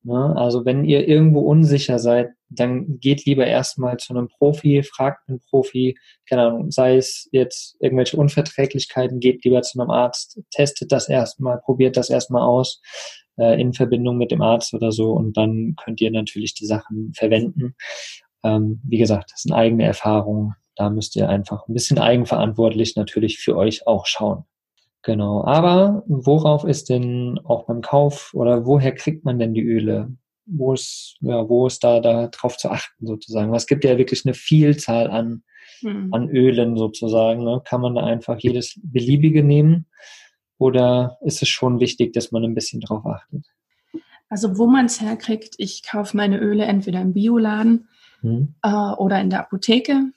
Ne? 0.04 0.34
Also 0.38 0.66
wenn 0.66 0.86
ihr 0.86 1.08
irgendwo 1.08 1.42
unsicher 1.42 2.00
seid, 2.00 2.30
dann 2.50 3.00
geht 3.00 3.26
lieber 3.26 3.46
erstmal 3.46 3.98
zu 3.98 4.14
einem 4.14 4.30
Profi, 4.30 4.82
fragt 4.84 5.28
einen 5.28 5.42
Profi, 5.50 5.98
keine 6.28 6.44
Ahnung, 6.44 6.72
sei 6.72 6.96
es 6.96 7.28
jetzt 7.32 7.76
irgendwelche 7.82 8.18
Unverträglichkeiten, 8.18 9.20
geht 9.20 9.44
lieber 9.44 9.62
zu 9.62 9.80
einem 9.80 9.92
Arzt, 9.92 10.40
testet 10.52 10.92
das 10.94 11.10
erstmal, 11.10 11.60
probiert 11.60 11.98
das 11.98 12.10
erstmal 12.10 12.44
aus 12.44 12.82
äh, 13.39 13.60
in 13.60 13.73
Verbindung 13.73 14.17
mit 14.17 14.32
dem 14.32 14.41
Arzt 14.41 14.73
oder 14.73 14.91
so 14.91 15.13
und 15.13 15.38
dann 15.38 15.75
könnt 15.84 16.02
ihr 16.02 16.12
natürlich 16.12 16.54
die 16.54 16.65
Sachen 16.65 17.13
verwenden. 17.15 17.75
Ähm, 18.43 18.82
wie 18.84 18.97
gesagt, 18.97 19.32
das 19.32 19.41
sind 19.41 19.54
eigene 19.54 19.84
Erfahrungen. 19.84 20.54
Da 20.75 20.89
müsst 20.89 21.15
ihr 21.15 21.28
einfach 21.28 21.67
ein 21.67 21.73
bisschen 21.73 21.99
eigenverantwortlich 21.99 22.95
natürlich 22.95 23.39
für 23.39 23.58
euch 23.58 23.86
auch 23.88 24.06
schauen. 24.06 24.45
Genau. 25.02 25.43
Aber 25.45 26.04
worauf 26.08 26.63
ist 26.63 26.89
denn 26.89 27.39
auch 27.43 27.65
beim 27.65 27.82
Kauf 27.82 28.32
oder 28.34 28.65
woher 28.65 28.93
kriegt 28.93 29.25
man 29.25 29.39
denn 29.39 29.54
die 29.54 29.63
Öle? 29.63 30.13
Wo 30.45 30.73
ist, 30.73 31.17
ja, 31.21 31.47
wo 31.47 31.67
ist 31.67 31.84
da, 31.84 31.99
da 31.99 32.28
drauf 32.28 32.58
zu 32.58 32.69
achten 32.69 33.06
sozusagen? 33.06 33.54
Es 33.54 33.67
gibt 33.67 33.84
ja 33.84 33.97
wirklich 33.97 34.25
eine 34.25 34.34
Vielzahl 34.34 35.10
an, 35.10 35.43
Hm. 35.82 36.13
an 36.13 36.30
Ölen 36.30 36.78
sozusagen. 36.78 37.43
Ne? 37.43 37.62
Kann 37.63 37.82
man 37.82 37.95
da 37.95 38.04
einfach 38.04 38.38
jedes 38.39 38.80
beliebige 38.84 39.43
nehmen? 39.43 39.86
Oder 40.60 41.17
ist 41.22 41.41
es 41.41 41.50
schon 41.50 41.80
wichtig, 41.80 42.13
dass 42.13 42.32
man 42.32 42.43
ein 42.43 42.54
bisschen 42.54 42.82
drauf 42.82 43.06
achtet? 43.06 43.45
Also 44.30 44.60
wo 44.60 44.67
man 44.67 44.86
es 44.86 45.02
herkriegt, 45.02 45.56
ich 45.58 45.82
kaufe 45.84 46.15
meine 46.15 46.38
Öle 46.38 46.65
entweder 46.65 47.02
im 47.02 47.13
Bioladen 47.13 47.88
Hm? 48.22 48.56
äh, 48.63 48.69
oder 48.69 49.19
in 49.22 49.30
der 49.30 49.41
Apotheke. 49.41 50.12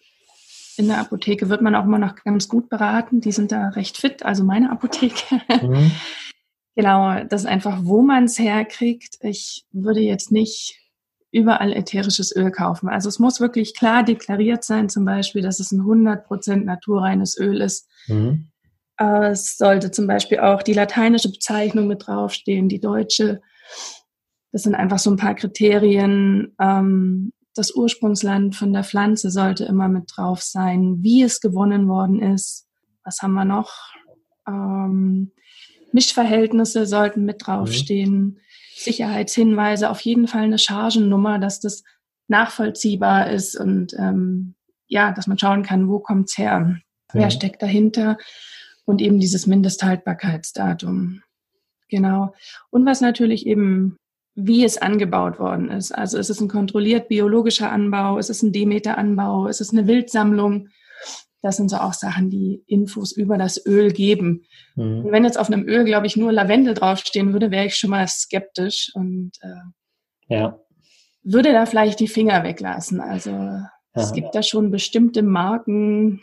In 0.77 0.89
der 0.89 0.99
Apotheke 0.99 1.49
wird 1.49 1.63
man 1.63 1.75
auch 1.75 1.85
immer 1.85 1.99
noch 1.99 2.17
ganz 2.17 2.49
gut 2.49 2.69
beraten. 2.69 3.21
Die 3.21 3.33
sind 3.33 3.53
da 3.53 3.69
recht 3.69 3.97
fit, 3.97 4.25
also 4.25 4.43
meine 4.43 4.71
Apotheke. 4.71 5.41
Mhm. 5.63 5.93
genau, 6.75 7.23
das 7.25 7.43
ist 7.43 7.47
einfach, 7.47 7.81
wo 7.83 8.03
man 8.03 8.25
es 8.25 8.39
herkriegt. 8.39 9.19
Ich 9.21 9.65
würde 9.73 10.01
jetzt 10.01 10.33
nicht 10.33 10.79
überall 11.31 11.73
ätherisches 11.73 12.35
Öl 12.35 12.51
kaufen. 12.51 12.89
Also 12.89 13.09
es 13.09 13.19
muss 13.19 13.41
wirklich 13.41 13.75
klar 13.75 14.03
deklariert 14.03 14.65
sein, 14.65 14.89
zum 14.89 15.05
Beispiel, 15.05 15.43
dass 15.43 15.61
es 15.61 15.73
ein 15.73 15.81
100% 15.81 16.57
naturreines 16.65 17.39
Öl 17.39 17.61
ist. 17.61 17.89
Mhm. 18.07 18.49
Es 19.03 19.57
sollte 19.57 19.91
zum 19.91 20.07
Beispiel 20.07 20.41
auch 20.41 20.63
die 20.63 20.75
lateinische 20.75 21.31
Bezeichnung 21.31 21.89
mit 21.89 22.07
draufstehen, 22.07 22.69
die 22.69 22.81
deutsche. 22.81 23.41
Das 24.53 24.63
sind 24.63 24.75
einfach 24.75 24.99
so 24.99 25.11
ein 25.11 25.17
paar 25.17 25.35
Kriterien. 25.35 26.55
Ähm, 26.61 27.33
das 27.55 27.75
Ursprungsland 27.75 28.55
von 28.55 28.73
der 28.73 28.85
Pflanze 28.85 29.31
sollte 29.31 29.65
immer 29.65 29.89
mit 29.89 30.13
drauf 30.15 30.43
sein, 30.43 30.99
wie 31.01 31.23
es 31.23 31.41
gewonnen 31.41 31.89
worden 31.89 32.23
ist. 32.23 32.67
Was 33.05 33.19
haben 33.23 33.33
wir 33.33 33.45
noch? 33.45 33.73
Ähm, 34.47 35.33
Mischverhältnisse 35.93 36.87
sollten 36.87 37.25
mit 37.25 37.47
draufstehen. 37.47 38.21
Mhm. 38.21 38.39
Sicherheitshinweise, 38.75 39.91
auf 39.91 40.01
jeden 40.01 40.29
Fall 40.29 40.43
eine 40.43 40.59
Chargennummer, 40.59 41.39
dass 41.39 41.61
das 41.61 41.83
nachvollziehbar 42.29 43.31
ist 43.31 43.59
und 43.59 43.95
ähm, 43.99 44.55
ja, 44.87 45.13
dass 45.13 45.27
man 45.27 45.39
schauen 45.39 45.63
kann, 45.63 45.89
wo 45.89 45.99
kommt's 45.99 46.39
her, 46.39 46.61
mhm. 46.61 46.81
wer 47.13 47.31
steckt 47.31 47.63
dahinter 47.63 48.17
und 48.85 49.01
eben 49.01 49.19
dieses 49.19 49.47
Mindesthaltbarkeitsdatum. 49.47 51.23
Genau. 51.89 52.35
Und 52.71 52.87
was 52.87 53.01
natürlich 53.01 53.47
eben, 53.47 53.97
wie 54.35 54.65
es 54.65 54.79
angebaut 54.79 55.39
worden 55.39 55.71
ist. 55.71 55.93
Also 55.93 56.19
ist 56.19 56.31
es 56.31 56.41
ein 56.41 56.49
kontrolliert 56.49 57.09
biologischer 57.09 57.71
Anbau, 57.71 58.19
ist 58.19 58.31
es 58.31 58.43
ein 58.43 58.53
Demeter-Anbau, 58.53 59.47
ist 59.47 59.61
es 59.61 59.73
eine 59.73 59.87
Wildsammlung? 59.87 60.69
Das 61.43 61.57
sind 61.57 61.69
so 61.69 61.77
auch 61.77 61.93
Sachen, 61.93 62.31
die 62.31 62.63
Infos 62.67 63.13
über 63.13 63.37
das 63.37 63.67
Öl 63.67 63.93
geben. 63.93 64.45
Mhm. 64.77 65.05
Und 65.05 65.13
wenn 65.13 65.25
jetzt 65.25 65.39
auf 65.39 65.49
einem 65.51 65.69
Öl, 65.69 65.85
glaube 65.85 66.07
ich, 66.07 66.17
nur 66.17 66.33
Lavendel 66.33 66.75
draufstehen 66.75 67.33
würde, 67.33 67.51
wäre 67.51 67.67
ich 67.67 67.77
schon 67.77 67.91
mal 67.91 68.07
skeptisch 68.09 68.91
und 68.95 69.33
äh, 69.43 70.35
ja. 70.35 70.59
würde 71.25 71.53
da 71.53 71.67
vielleicht 71.67 72.01
die 72.01 72.09
Finger 72.09 72.45
weglassen. 72.45 73.01
Also 73.01 73.61
es 73.93 74.13
gibt 74.13 74.35
da 74.35 74.43
schon 74.43 74.71
bestimmte 74.71 75.23
Marken, 75.23 76.23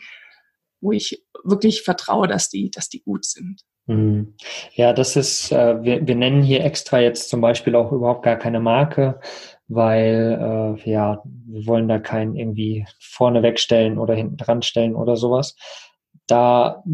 wo 0.80 0.92
ich 0.92 1.24
wirklich 1.44 1.82
vertraue, 1.82 2.28
dass 2.28 2.48
die, 2.48 2.70
dass 2.70 2.88
die 2.88 3.02
gut 3.02 3.24
sind. 3.24 3.62
Mhm. 3.86 4.34
Ja, 4.74 4.92
das 4.92 5.16
ist, 5.16 5.52
äh, 5.52 5.82
wir, 5.82 6.06
wir 6.06 6.14
nennen 6.14 6.42
hier 6.42 6.64
extra 6.64 7.00
jetzt 7.00 7.28
zum 7.28 7.40
Beispiel 7.40 7.74
auch 7.74 7.92
überhaupt 7.92 8.22
gar 8.22 8.36
keine 8.36 8.60
Marke, 8.60 9.20
weil 9.68 10.38
äh, 10.84 10.90
ja, 10.90 11.22
wir 11.24 11.66
wollen 11.66 11.88
da 11.88 11.98
keinen 11.98 12.36
irgendwie 12.36 12.86
vorne 13.00 13.42
wegstellen 13.42 13.98
oder 13.98 14.14
hinten 14.14 14.36
dran 14.36 14.62
stellen 14.62 14.94
oder 14.94 15.16
sowas. 15.16 15.56
Da 16.26 16.84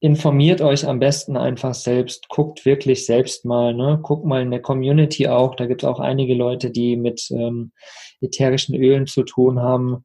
informiert 0.00 0.62
euch 0.62 0.86
am 0.86 0.98
besten 0.98 1.36
einfach 1.36 1.74
selbst, 1.74 2.28
guckt 2.28 2.64
wirklich 2.64 3.04
selbst 3.04 3.44
mal, 3.44 3.74
ne? 3.74 4.00
guckt 4.02 4.24
mal 4.24 4.42
in 4.42 4.50
der 4.50 4.62
Community 4.62 5.28
auch, 5.28 5.54
da 5.54 5.66
gibt 5.66 5.82
es 5.82 5.88
auch 5.88 6.00
einige 6.00 6.34
Leute, 6.34 6.70
die 6.70 6.96
mit 6.96 7.30
ähm, 7.30 7.72
ätherischen 8.20 8.74
Ölen 8.74 9.06
zu 9.06 9.22
tun 9.22 9.60
haben. 9.60 10.04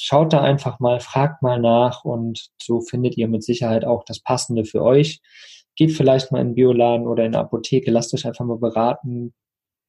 Schaut 0.00 0.32
da 0.32 0.40
einfach 0.40 0.78
mal, 0.78 1.00
fragt 1.00 1.42
mal 1.42 1.58
nach 1.58 2.04
und 2.04 2.50
so 2.62 2.80
findet 2.80 3.16
ihr 3.16 3.26
mit 3.26 3.42
Sicherheit 3.42 3.84
auch 3.84 4.04
das 4.04 4.20
Passende 4.20 4.64
für 4.64 4.82
euch. 4.84 5.20
Geht 5.74 5.90
vielleicht 5.90 6.30
mal 6.30 6.40
in 6.40 6.50
den 6.50 6.54
Bioladen 6.54 7.08
oder 7.08 7.24
in 7.24 7.34
eine 7.34 7.42
Apotheke, 7.42 7.90
lasst 7.90 8.14
euch 8.14 8.24
einfach 8.24 8.44
mal 8.44 8.58
beraten, 8.58 9.34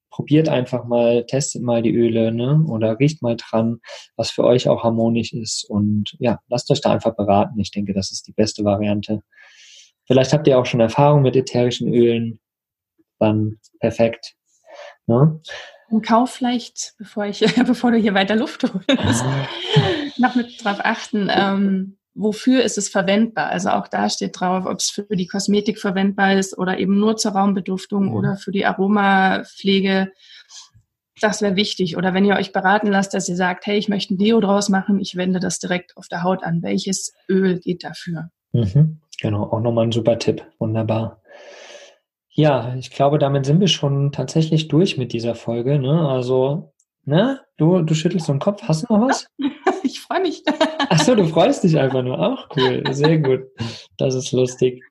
probiert 0.10 0.50
einfach 0.50 0.86
mal, 0.86 1.28
testet 1.28 1.62
mal 1.62 1.84
die 1.84 1.94
Öle, 1.94 2.32
ne? 2.32 2.66
Oder 2.68 2.98
riecht 2.98 3.22
mal 3.22 3.36
dran, 3.38 3.82
was 4.16 4.32
für 4.32 4.46
euch 4.46 4.68
auch 4.68 4.84
harmonisch 4.84 5.32
ist. 5.32 5.64
Und 5.70 6.16
ja, 6.18 6.40
lasst 6.48 6.72
euch 6.72 6.82
da 6.82 6.92
einfach 6.92 7.16
beraten. 7.16 7.60
Ich 7.60 7.70
denke, 7.70 7.94
das 7.94 8.12
ist 8.12 8.26
die 8.26 8.34
beste 8.34 8.64
Variante. 8.64 9.22
Vielleicht 10.08 10.34
habt 10.34 10.48
ihr 10.48 10.58
auch 10.58 10.66
schon 10.66 10.80
Erfahrung 10.80 11.22
mit 11.22 11.36
ätherischen 11.36 11.94
Ölen. 11.94 12.40
Dann 13.20 13.60
perfekt. 13.80 14.34
Ne? 15.06 15.40
Im 15.92 16.02
Kauf 16.02 16.32
vielleicht, 16.32 16.94
bevor 16.98 17.26
ich, 17.26 17.40
bevor 17.66 17.92
du 17.92 17.98
hier 17.98 18.14
weiter 18.14 18.36
Luft 18.36 18.64
holst, 18.64 19.24
ah. 19.24 19.48
noch 20.18 20.36
mit 20.36 20.64
drauf 20.64 20.80
achten. 20.84 21.30
Ähm, 21.32 21.98
wofür 22.14 22.64
ist 22.64 22.78
es 22.78 22.90
verwendbar? 22.90 23.50
Also 23.50 23.70
auch 23.70 23.88
da 23.88 24.10
steht 24.10 24.40
drauf, 24.40 24.66
ob 24.66 24.80
es 24.80 24.90
für 24.90 25.16
die 25.16 25.28
Kosmetik 25.28 25.80
verwendbar 25.80 26.34
ist 26.34 26.58
oder 26.58 26.80
eben 26.80 27.00
nur 27.00 27.18
zur 27.18 27.32
Raumbeduftung 27.32 28.08
mhm. 28.08 28.16
oder 28.16 28.36
für 28.36 28.52
die 28.52 28.66
Aromapflege. 28.66 30.12
Das 31.22 31.42
wäre 31.42 31.56
wichtig. 31.56 31.98
Oder 31.98 32.14
wenn 32.14 32.26
ihr 32.26 32.36
euch 32.36 32.54
beraten 32.54 32.88
lasst, 32.88 33.14
dass 33.14 33.28
ihr 33.28 33.36
sagt, 33.36 33.66
hey, 33.66 33.78
ich 33.78 33.90
möchte 33.90 34.14
ein 34.14 34.18
Deo 34.18 34.40
draus 34.40 34.70
machen, 34.70 35.00
ich 35.00 35.16
wende 35.16 35.40
das 35.40 35.60
direkt 35.60 35.98
auf 35.98 36.08
der 36.08 36.24
Haut 36.24 36.44
an. 36.44 36.62
Welches 36.62 37.14
Öl 37.28 37.60
geht 37.60 37.84
dafür? 37.84 38.30
Mhm. 38.54 39.02
Genau, 39.22 39.44
auch 39.44 39.60
nochmal 39.60 39.88
ein 39.88 39.92
super 39.92 40.18
Tipp. 40.18 40.46
Wunderbar. 40.60 41.22
Ja, 42.40 42.74
ich 42.80 42.90
glaube, 42.90 43.20
damit 43.20 43.46
sind 43.46 43.60
wir 43.60 43.68
schon 43.68 44.14
tatsächlich 44.14 44.70
durch 44.70 44.98
mit 44.98 45.12
dieser 45.12 45.36
Folge. 45.36 45.78
Ne? 45.78 46.08
Also 46.08 46.72
na, 47.04 47.42
du, 47.58 47.82
du 47.82 47.94
schüttelst 47.94 48.28
so 48.28 48.32
den 48.32 48.40
Kopf. 48.40 48.64
Hast 48.64 48.84
du 48.84 48.94
noch 48.94 49.10
was? 49.10 49.28
Ich 49.84 50.00
freue 50.00 50.22
mich. 50.22 50.44
Ach 50.90 51.04
so, 51.04 51.16
du 51.16 51.26
freust 51.26 51.66
dich 51.66 51.78
einfach 51.78 52.02
nur. 52.02 52.18
Auch 52.18 52.48
cool. 52.56 52.82
Sehr 52.92 53.18
gut. 53.18 53.42
Das 53.98 54.16
ist 54.16 54.32
lustig. 54.32 54.82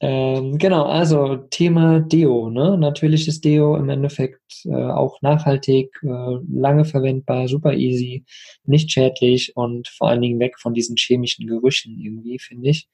Ähm, 0.00 0.58
genau, 0.58 0.84
also 0.84 1.36
Thema 1.36 2.00
Deo, 2.00 2.50
ne? 2.50 2.76
Natürliches 2.76 3.40
Deo 3.40 3.74
im 3.76 3.88
Endeffekt 3.88 4.66
äh, 4.66 4.74
auch 4.74 5.22
nachhaltig, 5.22 5.98
äh, 6.02 6.36
lange 6.52 6.84
verwendbar, 6.84 7.48
super 7.48 7.72
easy, 7.72 8.24
nicht 8.64 8.92
schädlich 8.92 9.56
und 9.56 9.88
vor 9.88 10.10
allen 10.10 10.22
Dingen 10.22 10.38
weg 10.38 10.58
von 10.58 10.74
diesen 10.74 10.96
chemischen 10.96 11.46
Gerüchen 11.46 11.98
irgendwie, 11.98 12.38
finde 12.38 12.68
ich. 12.68 12.88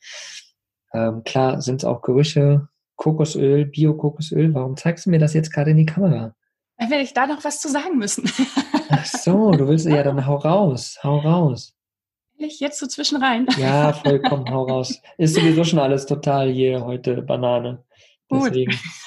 Ähm, 0.92 1.24
klar 1.24 1.60
sind 1.60 1.82
es 1.82 1.84
auch 1.84 2.02
Gerüche, 2.02 2.68
Kokosöl, 2.96 3.66
Bio-Kokosöl. 3.66 4.54
Warum 4.54 4.76
zeigst 4.76 5.06
du 5.06 5.10
mir 5.10 5.18
das 5.18 5.34
jetzt 5.34 5.52
gerade 5.52 5.70
in 5.70 5.76
die 5.76 5.86
Kamera? 5.86 6.34
Dann 6.78 6.90
werde 6.90 7.04
ich 7.04 7.14
da 7.14 7.26
noch 7.26 7.44
was 7.44 7.60
zu 7.60 7.68
sagen 7.68 7.98
müssen. 7.98 8.30
Ach 8.90 9.04
so, 9.04 9.50
du 9.52 9.68
willst 9.68 9.86
ja 9.86 10.02
dann 10.02 10.26
hau 10.26 10.36
raus, 10.36 10.98
hau 11.02 11.18
raus. 11.18 11.74
Ich 12.36 12.60
jetzt 12.60 12.80
so 12.80 12.86
zwischen 12.86 13.22
rein. 13.22 13.46
Ja, 13.58 13.92
vollkommen, 13.92 14.50
hau 14.50 14.64
raus. 14.64 15.00
Ist 15.18 15.34
sowieso 15.34 15.64
schon 15.64 15.78
alles 15.78 16.06
total 16.06 16.50
hier 16.50 16.84
heute 16.84 17.22
Banane. 17.22 17.84
Gut. 18.28 18.56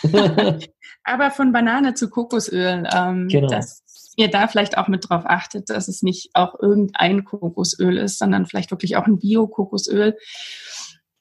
Aber 1.03 1.31
von 1.31 1.51
Banane 1.51 1.93
zu 1.93 2.09
Kokosöl, 2.09 2.87
ähm, 2.93 3.27
genau. 3.27 3.47
dass 3.47 3.83
ihr 4.15 4.29
da 4.29 4.47
vielleicht 4.47 4.77
auch 4.77 4.87
mit 4.87 5.09
drauf 5.09 5.23
achtet, 5.25 5.69
dass 5.69 5.87
es 5.87 6.01
nicht 6.01 6.31
auch 6.33 6.59
irgendein 6.59 7.23
Kokosöl 7.23 7.97
ist, 7.97 8.17
sondern 8.17 8.45
vielleicht 8.45 8.71
wirklich 8.71 8.95
auch 8.95 9.05
ein 9.05 9.19
Bio-Kokosöl, 9.19 10.17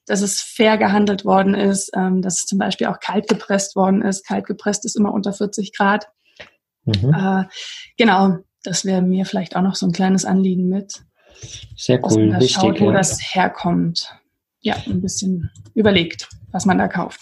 dass 0.07 0.21
es 0.21 0.41
fair 0.41 0.77
gehandelt 0.77 1.25
worden 1.25 1.53
ist, 1.53 1.91
ähm, 1.95 2.21
dass 2.21 2.39
es 2.39 2.45
zum 2.45 2.57
Beispiel 2.57 2.87
auch 2.87 2.99
kalt 2.99 3.27
gepresst 3.27 3.75
worden 3.75 4.01
ist. 4.01 4.25
Kalt 4.25 4.45
gepresst 4.45 4.85
ist 4.85 4.95
immer 4.95 5.13
unter 5.13 5.33
40 5.33 5.75
Grad. 5.75 6.07
Mhm. 6.85 7.13
Äh, 7.13 7.43
genau, 7.97 8.37
das 8.63 8.85
wäre 8.85 9.01
mir 9.01 9.25
vielleicht 9.25 9.55
auch 9.55 9.61
noch 9.61 9.75
so 9.75 9.85
ein 9.85 9.91
kleines 9.91 10.25
Anliegen 10.25 10.69
mit. 10.69 11.03
Sehr 11.75 12.03
cool, 12.03 12.29
dass 12.29 12.41
wichtig. 12.41 12.55
Schaut, 12.55 12.79
wo 12.81 12.91
ja. 12.91 12.97
das 12.97 13.19
herkommt. 13.33 14.13
Ja, 14.61 14.75
ein 14.87 15.01
bisschen 15.01 15.51
überlegt, 15.75 16.29
was 16.51 16.65
man 16.65 16.77
da 16.77 16.87
kauft. 16.87 17.21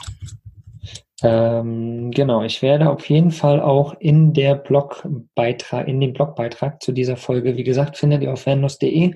Ähm, 1.21 2.11
genau, 2.11 2.43
ich 2.43 2.61
werde 2.61 2.89
auf 2.89 3.09
jeden 3.09 3.31
Fall 3.31 3.61
auch 3.61 3.95
in 3.99 4.33
der 4.33 4.55
Blogbeitrag, 4.55 5.87
in 5.87 5.99
dem 5.99 6.13
Blogbeitrag 6.13 6.81
zu 6.81 6.91
dieser 6.91 7.17
Folge, 7.17 7.57
wie 7.57 7.63
gesagt, 7.63 7.97
findet 7.97 8.21
ihr 8.21 8.33
auf 8.33 8.45
vanlos.de. 8.45 9.15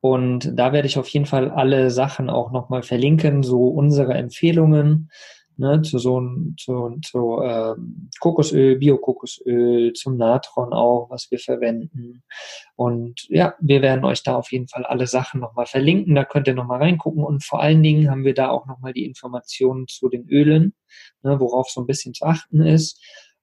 Und 0.00 0.52
da 0.54 0.72
werde 0.72 0.86
ich 0.86 0.98
auf 0.98 1.08
jeden 1.08 1.26
Fall 1.26 1.50
alle 1.50 1.90
Sachen 1.90 2.30
auch 2.30 2.52
nochmal 2.52 2.82
verlinken, 2.82 3.42
so 3.42 3.68
unsere 3.68 4.14
Empfehlungen, 4.14 5.10
ne, 5.58 5.82
zu 5.82 5.98
so 5.98 6.22
zu, 6.56 6.98
zu 7.04 7.42
ähm, 7.42 8.08
Kokosöl, 8.20 8.76
Bio-Kokosöl, 8.76 9.92
zum 9.92 10.16
Natron 10.16 10.72
auch, 10.72 11.10
was 11.10 11.30
wir 11.30 11.38
verwenden. 11.38 12.22
Und 12.76 13.26
ja, 13.28 13.54
wir 13.60 13.82
werden 13.82 14.04
euch 14.04 14.22
da 14.22 14.36
auf 14.36 14.52
jeden 14.52 14.68
Fall 14.68 14.84
alle 14.84 15.06
Sachen 15.06 15.40
nochmal 15.40 15.66
verlinken. 15.66 16.14
Da 16.14 16.24
könnt 16.24 16.46
ihr 16.46 16.54
nochmal 16.54 16.78
reingucken. 16.78 17.24
Und 17.24 17.44
vor 17.44 17.60
allen 17.60 17.82
Dingen 17.82 18.10
haben 18.10 18.24
wir 18.24 18.34
da 18.34 18.50
auch 18.50 18.66
nochmal 18.66 18.92
die 18.92 19.04
Informationen 19.04 19.88
zu 19.88 20.08
den 20.08 20.28
Ölen, 20.28 20.74
ne, 21.22 21.40
worauf 21.40 21.68
so 21.68 21.80
ein 21.80 21.86
bisschen 21.86 22.14
zu 22.14 22.24
achten 22.24 22.62
ist. 22.62 23.02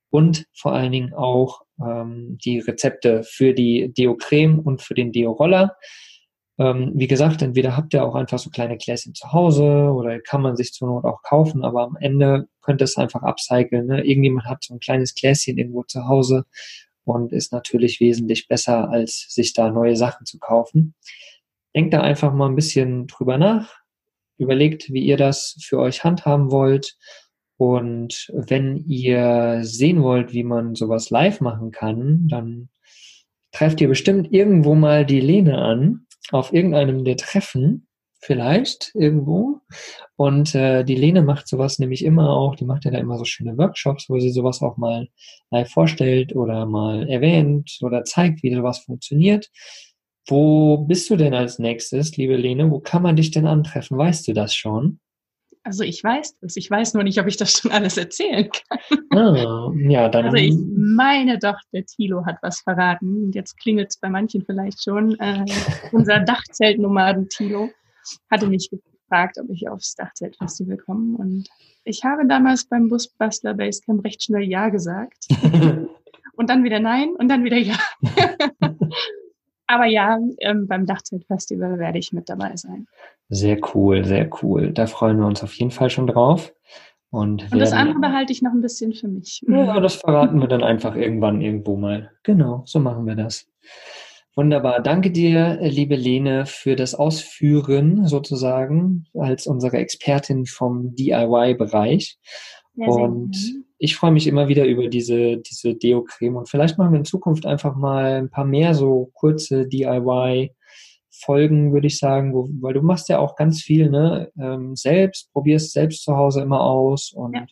Und 0.09 0.45
vor 0.53 0.71
allen 0.71 0.93
Dingen 0.93 1.13
auch 1.13 1.63
ähm, 1.81 2.37
die 2.43 2.59
Rezepte 2.59 3.23
für 3.23 3.53
die 3.53 3.93
Deo-Creme 3.93 4.59
und 4.59 4.81
für 4.81 4.93
den 4.93 5.11
Deo-Roller. 5.11 5.75
Ähm, 6.57 6.93
wie 6.95 7.07
gesagt, 7.07 7.41
entweder 7.41 7.75
habt 7.75 7.93
ihr 7.93 8.05
auch 8.05 8.15
einfach 8.15 8.39
so 8.39 8.49
kleine 8.49 8.77
Gläschen 8.77 9.13
zu 9.13 9.33
Hause 9.33 9.91
oder 9.93 10.19
kann 10.21 10.41
man 10.41 10.55
sich 10.55 10.71
zur 10.71 10.87
Not 10.87 11.03
auch 11.03 11.21
kaufen, 11.21 11.65
aber 11.65 11.83
am 11.83 11.97
Ende 11.97 12.47
könnt 12.61 12.81
ihr 12.81 12.85
es 12.85 12.97
einfach 12.97 13.23
upcyclen. 13.23 13.87
Ne? 13.87 14.05
Irgendjemand 14.05 14.45
hat 14.47 14.63
so 14.63 14.73
ein 14.73 14.79
kleines 14.79 15.15
Gläschen 15.15 15.57
irgendwo 15.57 15.83
zu 15.83 16.07
Hause 16.07 16.45
und 17.03 17.33
ist 17.33 17.51
natürlich 17.51 17.99
wesentlich 17.99 18.47
besser, 18.47 18.89
als 18.89 19.27
sich 19.29 19.53
da 19.53 19.69
neue 19.69 19.97
Sachen 19.97 20.25
zu 20.25 20.39
kaufen. 20.39 20.95
Denkt 21.75 21.93
da 21.93 22.01
einfach 22.01 22.33
mal 22.33 22.47
ein 22.47 22.55
bisschen 22.55 23.07
drüber 23.07 23.37
nach, 23.37 23.75
überlegt, 24.37 24.91
wie 24.93 25.03
ihr 25.03 25.17
das 25.17 25.57
für 25.61 25.79
euch 25.79 26.05
handhaben 26.05 26.51
wollt. 26.51 26.95
Und 27.57 28.31
wenn 28.33 28.77
ihr 28.87 29.59
sehen 29.61 30.03
wollt, 30.03 30.33
wie 30.33 30.43
man 30.43 30.75
sowas 30.75 31.09
live 31.09 31.41
machen 31.41 31.71
kann, 31.71 32.27
dann 32.29 32.69
trefft 33.51 33.79
ihr 33.81 33.87
bestimmt 33.87 34.33
irgendwo 34.33 34.75
mal 34.75 35.05
die 35.05 35.21
Lene 35.21 35.57
an 35.57 36.04
auf 36.31 36.53
irgendeinem 36.53 37.03
der 37.05 37.17
Treffen, 37.17 37.87
vielleicht 38.19 38.91
irgendwo. 38.95 39.61
Und 40.15 40.55
äh, 40.55 40.83
die 40.83 40.95
Lene 40.95 41.21
macht 41.21 41.47
sowas 41.47 41.79
nämlich 41.79 42.03
immer 42.03 42.31
auch, 42.31 42.55
die 42.55 42.65
macht 42.65 42.85
ja 42.85 42.91
da 42.91 42.97
immer 42.97 43.17
so 43.17 43.25
schöne 43.25 43.57
Workshops, 43.57 44.09
wo 44.09 44.19
sie 44.19 44.31
sowas 44.31 44.61
auch 44.61 44.77
mal 44.77 45.07
live 45.51 45.69
vorstellt 45.69 46.35
oder 46.35 46.65
mal 46.65 47.07
erwähnt 47.09 47.77
oder 47.81 48.03
zeigt, 48.03 48.43
wie 48.43 48.53
sowas 48.53 48.79
funktioniert. 48.79 49.49
Wo 50.27 50.79
bist 50.79 51.09
du 51.09 51.17
denn 51.17 51.35
als 51.35 51.59
nächstes, 51.59 52.17
liebe 52.17 52.35
Lene? 52.35 52.71
Wo 52.71 52.79
kann 52.79 53.03
man 53.03 53.15
dich 53.15 53.29
denn 53.29 53.45
antreffen? 53.45 53.97
Weißt 53.97 54.27
du 54.27 54.33
das 54.33 54.55
schon? 54.55 54.99
Also 55.65 55.83
ich 55.83 56.03
weiß 56.03 56.37
das. 56.41 56.55
Ich 56.57 56.69
weiß 56.69 56.93
nur 56.93 57.03
nicht, 57.03 57.19
ob 57.19 57.25
ich 57.25 57.37
das 57.37 57.53
schon 57.53 57.71
alles 57.71 57.97
erzählen 57.97 58.47
kann. 58.51 58.99
Ah, 59.09 59.71
ja, 59.75 60.07
dann. 60.09 60.25
Also 60.25 60.37
ich 60.37 60.55
meine 60.77 61.39
doch, 61.39 61.57
der 61.73 61.85
Thilo 61.85 62.23
hat 62.25 62.37
was 62.43 62.61
verraten. 62.61 63.31
Jetzt 63.31 63.57
klingelt 63.59 63.89
es 63.89 63.97
bei 63.97 64.09
manchen 64.09 64.43
vielleicht 64.45 64.83
schon. 64.83 65.19
Äh, 65.19 65.43
unser 65.91 66.19
Dachzeltnomaden 66.19 67.29
Thilo 67.29 67.71
hatte 68.29 68.47
mich 68.47 68.69
gefragt, 68.69 69.37
ob 69.41 69.49
ich 69.49 69.67
aufs 69.67 69.95
Dachzeltfestival 69.95 70.77
komme. 70.77 71.17
Und 71.17 71.49
ich 71.83 72.03
habe 72.03 72.27
damals 72.27 72.65
beim 72.65 72.87
Busbustler 72.87 73.55
Basecamp 73.55 74.05
recht 74.05 74.21
schnell 74.21 74.43
Ja 74.43 74.69
gesagt. 74.69 75.25
und 76.35 76.49
dann 76.49 76.63
wieder 76.63 76.79
Nein 76.79 77.09
und 77.17 77.27
dann 77.27 77.43
wieder 77.43 77.57
Ja. 77.57 77.79
Aber 79.67 79.85
ja, 79.85 80.19
ähm, 80.39 80.67
beim 80.67 80.85
Dachzeltfestival 80.85 81.79
werde 81.79 81.97
ich 81.97 82.13
mit 82.13 82.29
dabei 82.29 82.55
sein. 82.55 82.87
Sehr 83.29 83.57
cool, 83.73 84.05
sehr 84.05 84.29
cool. 84.41 84.71
Da 84.71 84.85
freuen 84.85 85.17
wir 85.17 85.25
uns 85.25 85.43
auf 85.43 85.53
jeden 85.55 85.71
Fall 85.71 85.89
schon 85.89 86.07
drauf. 86.07 86.53
Und, 87.09 87.51
und 87.51 87.59
das 87.59 87.71
andere 87.71 87.99
behalte 87.99 88.33
ich 88.33 88.41
noch 88.41 88.51
ein 88.51 88.61
bisschen 88.61 88.93
für 88.93 89.07
mich. 89.07 89.41
Ja, 89.47 89.79
das 89.79 89.95
verraten 89.95 90.41
wir 90.41 90.47
dann 90.47 90.63
einfach 90.63 90.95
irgendwann 90.95 91.41
irgendwo 91.41 91.77
mal. 91.77 92.11
Genau, 92.23 92.63
so 92.65 92.79
machen 92.79 93.05
wir 93.05 93.15
das. 93.15 93.47
Wunderbar. 94.35 94.81
Danke 94.81 95.11
dir, 95.11 95.57
liebe 95.61 95.95
Lene, 95.95 96.45
für 96.45 96.75
das 96.75 96.93
Ausführen 96.93 98.05
sozusagen 98.05 99.05
als 99.13 99.47
unsere 99.47 99.77
Expertin 99.77 100.45
vom 100.45 100.93
DIY-Bereich. 100.95 102.17
und 102.75 103.63
ich 103.85 103.95
freue 103.95 104.11
mich 104.11 104.27
immer 104.27 104.47
wieder 104.47 104.65
über 104.65 104.87
diese, 104.87 105.37
diese 105.37 105.75
Deo-Creme. 105.75 106.35
Und 106.35 106.49
vielleicht 106.49 106.77
machen 106.77 106.91
wir 106.91 106.99
in 106.99 107.05
Zukunft 107.05 107.45
einfach 107.45 107.75
mal 107.75 108.15
ein 108.15 108.29
paar 108.29 108.45
mehr 108.45 108.73
so 108.73 109.11
kurze 109.13 109.67
DIY-Folgen, 109.67 110.51
würde 111.73 111.87
ich 111.87 111.97
sagen, 111.97 112.33
wo, 112.33 112.49
weil 112.61 112.73
du 112.73 112.81
machst 112.81 113.07
ja 113.09 113.19
auch 113.19 113.35
ganz 113.35 113.61
viel, 113.61 113.89
ne? 113.89 114.31
Ähm, 114.37 114.75
selbst, 114.75 115.31
probierst 115.31 115.71
selbst 115.71 116.03
zu 116.03 116.17
Hause 116.17 116.41
immer 116.41 116.61
aus 116.61 117.13
und 117.13 117.35
ja 117.35 117.45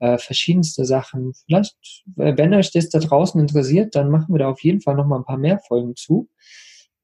äh, 0.00 0.18
verschiedenste 0.18 0.84
Sachen. 0.84 1.32
Vielleicht, 1.46 1.76
wenn 2.16 2.54
euch 2.54 2.70
das 2.70 2.88
da 2.88 2.98
draußen 2.98 3.40
interessiert, 3.40 3.94
dann 3.94 4.10
machen 4.10 4.34
wir 4.34 4.38
da 4.38 4.48
auf 4.48 4.62
jeden 4.62 4.80
Fall 4.80 4.94
noch 4.94 5.06
mal 5.06 5.18
ein 5.18 5.24
paar 5.24 5.38
mehr 5.38 5.58
Folgen 5.58 5.96
zu. 5.96 6.28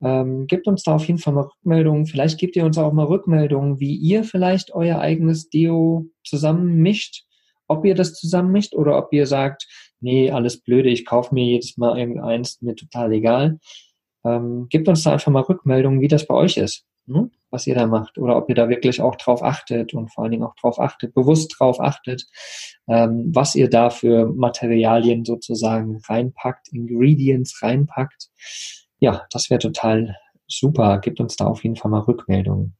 Ähm, 0.02 0.46
gebt 0.46 0.66
uns 0.66 0.82
da 0.82 0.94
auf 0.96 1.06
jeden 1.06 1.18
Fall 1.18 1.32
mal 1.32 1.44
Rückmeldungen. 1.44 2.06
Vielleicht 2.06 2.38
gebt 2.38 2.56
ihr 2.56 2.64
uns 2.64 2.78
auch 2.78 2.92
mal 2.92 3.06
Rückmeldungen, 3.06 3.80
wie 3.80 3.94
ihr 3.94 4.24
vielleicht 4.24 4.72
euer 4.72 4.98
eigenes 4.98 5.48
Deo 5.48 6.06
zusammenmischt. 6.24 7.24
Ob 7.68 7.84
ihr 7.84 7.94
das 7.94 8.14
zusammenmischt 8.14 8.74
oder 8.74 8.98
ob 8.98 9.12
ihr 9.12 9.26
sagt, 9.26 9.66
nee, 10.00 10.30
alles 10.30 10.60
blöde, 10.60 10.90
ich 10.90 11.06
kaufe 11.06 11.34
mir 11.34 11.44
jedes 11.44 11.76
Mal 11.76 11.98
irgendeins, 11.98 12.60
mir 12.60 12.74
total 12.74 13.12
egal. 13.12 13.58
Ähm, 14.24 14.66
gebt 14.70 14.88
uns 14.88 15.02
da 15.02 15.12
einfach 15.12 15.32
mal 15.32 15.42
Rückmeldungen, 15.42 16.00
wie 16.00 16.08
das 16.08 16.26
bei 16.26 16.34
euch 16.34 16.56
ist 16.56 16.86
ne? 17.06 17.30
was 17.50 17.66
ihr 17.66 17.74
da 17.74 17.86
macht 17.86 18.18
oder 18.18 18.36
ob 18.36 18.48
ihr 18.48 18.54
da 18.54 18.68
wirklich 18.68 19.00
auch 19.00 19.16
drauf 19.16 19.42
achtet 19.42 19.94
und 19.94 20.12
vor 20.12 20.24
allen 20.24 20.32
Dingen 20.32 20.42
auch 20.42 20.56
drauf 20.56 20.80
achtet, 20.80 21.14
bewusst 21.14 21.54
drauf 21.58 21.80
achtet, 21.80 22.26
ähm, 22.88 23.30
was 23.32 23.54
ihr 23.54 23.70
da 23.70 23.90
für 23.90 24.26
Materialien 24.26 25.24
sozusagen 25.24 26.00
reinpackt, 26.08 26.68
Ingredients 26.72 27.62
reinpackt. 27.62 28.30
Ja, 28.98 29.26
das 29.30 29.50
wäre 29.50 29.60
total 29.60 30.16
super. 30.48 30.98
Gebt 30.98 31.20
uns 31.20 31.36
da 31.36 31.46
auf 31.46 31.62
jeden 31.62 31.76
Fall 31.76 31.90
mal 31.90 32.00
Rückmeldungen. 32.00 32.76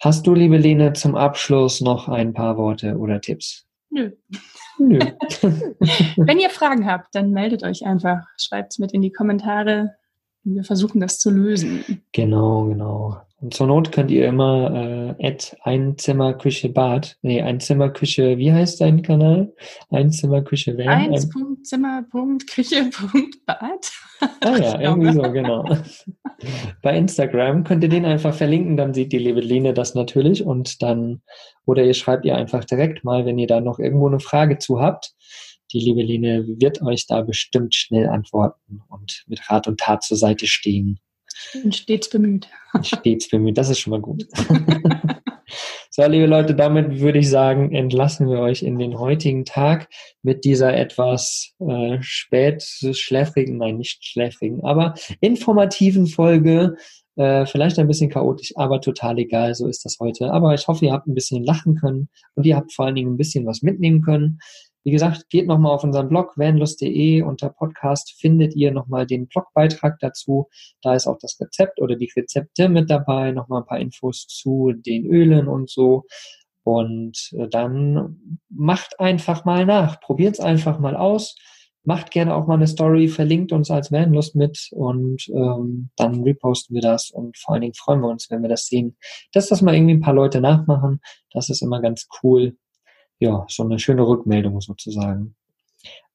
Hast 0.00 0.26
du, 0.26 0.34
liebe 0.34 0.56
Lene, 0.56 0.92
zum 0.94 1.14
Abschluss 1.14 1.80
noch 1.80 2.08
ein 2.08 2.34
paar 2.34 2.56
Worte 2.56 2.96
oder 2.96 3.20
Tipps? 3.20 3.66
Nö. 3.92 4.10
Nö. 4.78 4.98
Wenn 6.16 6.40
ihr 6.40 6.48
Fragen 6.48 6.86
habt, 6.86 7.14
dann 7.14 7.30
meldet 7.30 7.62
euch 7.62 7.84
einfach. 7.84 8.26
Schreibt 8.38 8.72
es 8.72 8.78
mit 8.78 8.92
in 8.92 9.02
die 9.02 9.12
Kommentare. 9.12 9.94
Wir 10.44 10.64
versuchen 10.64 10.98
das 11.00 11.18
zu 11.18 11.30
lösen. 11.30 12.02
Genau, 12.12 12.64
genau. 12.64 13.20
Und 13.42 13.52
zur 13.54 13.66
Not 13.66 13.90
könnt 13.90 14.12
ihr 14.12 14.28
immer 14.28 15.16
äh, 15.18 15.26
Ad 15.26 15.56
Einzimmer 15.62 16.32
Küche 16.34 16.68
Bad, 16.68 17.18
nee, 17.22 17.42
Einzimmer 17.42 17.90
Küche, 17.90 18.38
wie 18.38 18.52
heißt 18.52 18.80
dein 18.80 19.02
Kanal? 19.02 19.52
Einzimmer 19.90 20.42
Küche 20.42 20.78
Van? 20.78 20.86
Eins 20.86 21.28
Punkt 21.28 21.66
Zimmer 21.66 22.04
Punkt 22.08 22.48
Küche 22.48 22.88
Punkt 23.10 23.44
Bad. 23.44 23.90
Ah 24.42 24.56
ja, 24.56 24.80
irgendwie 24.80 25.12
so, 25.12 25.22
genau. 25.22 25.64
Bei 26.82 26.96
Instagram 26.96 27.64
könnt 27.64 27.82
ihr 27.82 27.88
den 27.88 28.04
einfach 28.04 28.32
verlinken, 28.32 28.76
dann 28.76 28.94
sieht 28.94 29.10
die 29.12 29.18
liebe 29.18 29.40
Lene 29.40 29.74
das 29.74 29.96
natürlich 29.96 30.44
und 30.46 30.80
dann, 30.80 31.22
oder 31.66 31.82
ihr 31.82 31.94
schreibt 31.94 32.24
ihr 32.24 32.36
einfach 32.36 32.64
direkt 32.64 33.02
mal, 33.02 33.26
wenn 33.26 33.38
ihr 33.38 33.48
da 33.48 33.60
noch 33.60 33.80
irgendwo 33.80 34.06
eine 34.06 34.20
Frage 34.20 34.58
zu 34.58 34.80
habt. 34.80 35.14
Die 35.72 35.80
liebe 35.80 36.02
Lene 36.02 36.46
wird 36.60 36.80
euch 36.80 37.08
da 37.08 37.22
bestimmt 37.22 37.74
schnell 37.74 38.08
antworten 38.08 38.82
und 38.88 39.24
mit 39.26 39.50
Rat 39.50 39.66
und 39.66 39.80
Tat 39.80 40.04
zur 40.04 40.16
Seite 40.16 40.46
stehen. 40.46 41.00
Und 41.62 41.74
stets 41.74 42.08
bemüht. 42.08 42.48
Stets 42.82 43.28
bemüht, 43.28 43.58
das 43.58 43.70
ist 43.70 43.80
schon 43.80 43.92
mal 43.92 44.00
gut. 44.00 44.26
so, 45.90 46.06
liebe 46.06 46.26
Leute, 46.26 46.54
damit 46.54 47.00
würde 47.00 47.18
ich 47.18 47.28
sagen, 47.28 47.72
entlassen 47.72 48.28
wir 48.28 48.38
euch 48.38 48.62
in 48.62 48.78
den 48.78 48.98
heutigen 48.98 49.44
Tag 49.44 49.88
mit 50.22 50.44
dieser 50.44 50.74
etwas 50.74 51.52
äh, 51.60 51.98
spät 52.00 52.62
schläfrigen, 52.62 53.58
nein, 53.58 53.76
nicht 53.76 54.04
schläfrigen, 54.04 54.64
aber 54.64 54.94
informativen 55.20 56.06
Folge. 56.06 56.76
Äh, 57.16 57.44
vielleicht 57.44 57.78
ein 57.78 57.88
bisschen 57.88 58.08
chaotisch, 58.08 58.54
aber 58.56 58.80
total 58.80 59.18
egal, 59.18 59.54
so 59.54 59.68
ist 59.68 59.84
das 59.84 59.98
heute. 60.00 60.32
Aber 60.32 60.54
ich 60.54 60.66
hoffe, 60.66 60.86
ihr 60.86 60.92
habt 60.92 61.06
ein 61.06 61.14
bisschen 61.14 61.44
lachen 61.44 61.74
können 61.74 62.08
und 62.36 62.46
ihr 62.46 62.56
habt 62.56 62.72
vor 62.72 62.86
allen 62.86 62.94
Dingen 62.94 63.12
ein 63.12 63.18
bisschen 63.18 63.44
was 63.44 63.60
mitnehmen 63.60 64.00
können. 64.00 64.38
Wie 64.84 64.90
gesagt, 64.90 65.30
geht 65.30 65.46
nochmal 65.46 65.72
auf 65.72 65.84
unseren 65.84 66.08
Blog 66.08 66.36
vanlust.de. 66.36 67.22
Unter 67.22 67.50
Podcast 67.50 68.14
findet 68.18 68.56
ihr 68.56 68.72
nochmal 68.72 69.06
den 69.06 69.28
Blogbeitrag 69.28 69.98
dazu. 70.00 70.48
Da 70.82 70.94
ist 70.94 71.06
auch 71.06 71.18
das 71.20 71.38
Rezept 71.40 71.80
oder 71.80 71.94
die 71.94 72.10
Rezepte 72.16 72.68
mit 72.68 72.90
dabei, 72.90 73.30
nochmal 73.30 73.62
ein 73.62 73.66
paar 73.66 73.78
Infos 73.78 74.26
zu 74.26 74.72
den 74.74 75.06
Ölen 75.06 75.46
und 75.46 75.70
so. 75.70 76.04
Und 76.64 77.30
äh, 77.38 77.48
dann 77.48 78.38
macht 78.48 78.98
einfach 78.98 79.44
mal 79.44 79.66
nach. 79.66 80.00
Probiert 80.00 80.34
es 80.34 80.40
einfach 80.40 80.80
mal 80.80 80.96
aus. 80.96 81.36
Macht 81.84 82.12
gerne 82.12 82.34
auch 82.34 82.46
mal 82.46 82.54
eine 82.54 82.68
Story, 82.68 83.08
verlinkt 83.08 83.52
uns 83.52 83.68
als 83.68 83.90
Vanlust 83.90 84.36
mit 84.36 84.68
und 84.70 85.28
ähm, 85.34 85.90
dann 85.96 86.22
reposten 86.22 86.74
wir 86.76 86.80
das 86.80 87.10
und 87.10 87.36
vor 87.36 87.54
allen 87.54 87.62
Dingen 87.62 87.74
freuen 87.74 88.00
wir 88.02 88.08
uns, 88.08 88.30
wenn 88.30 88.40
wir 88.40 88.48
das 88.48 88.66
sehen, 88.66 88.96
dass 89.32 89.48
das 89.48 89.62
mal 89.62 89.74
irgendwie 89.74 89.94
ein 89.94 90.00
paar 90.00 90.14
Leute 90.14 90.40
nachmachen. 90.40 91.00
Das 91.32 91.50
ist 91.50 91.60
immer 91.60 91.82
ganz 91.82 92.06
cool 92.22 92.56
ja, 93.22 93.46
so 93.48 93.62
eine 93.62 93.78
schöne 93.78 94.04
Rückmeldung 94.06 94.60
sozusagen. 94.60 95.36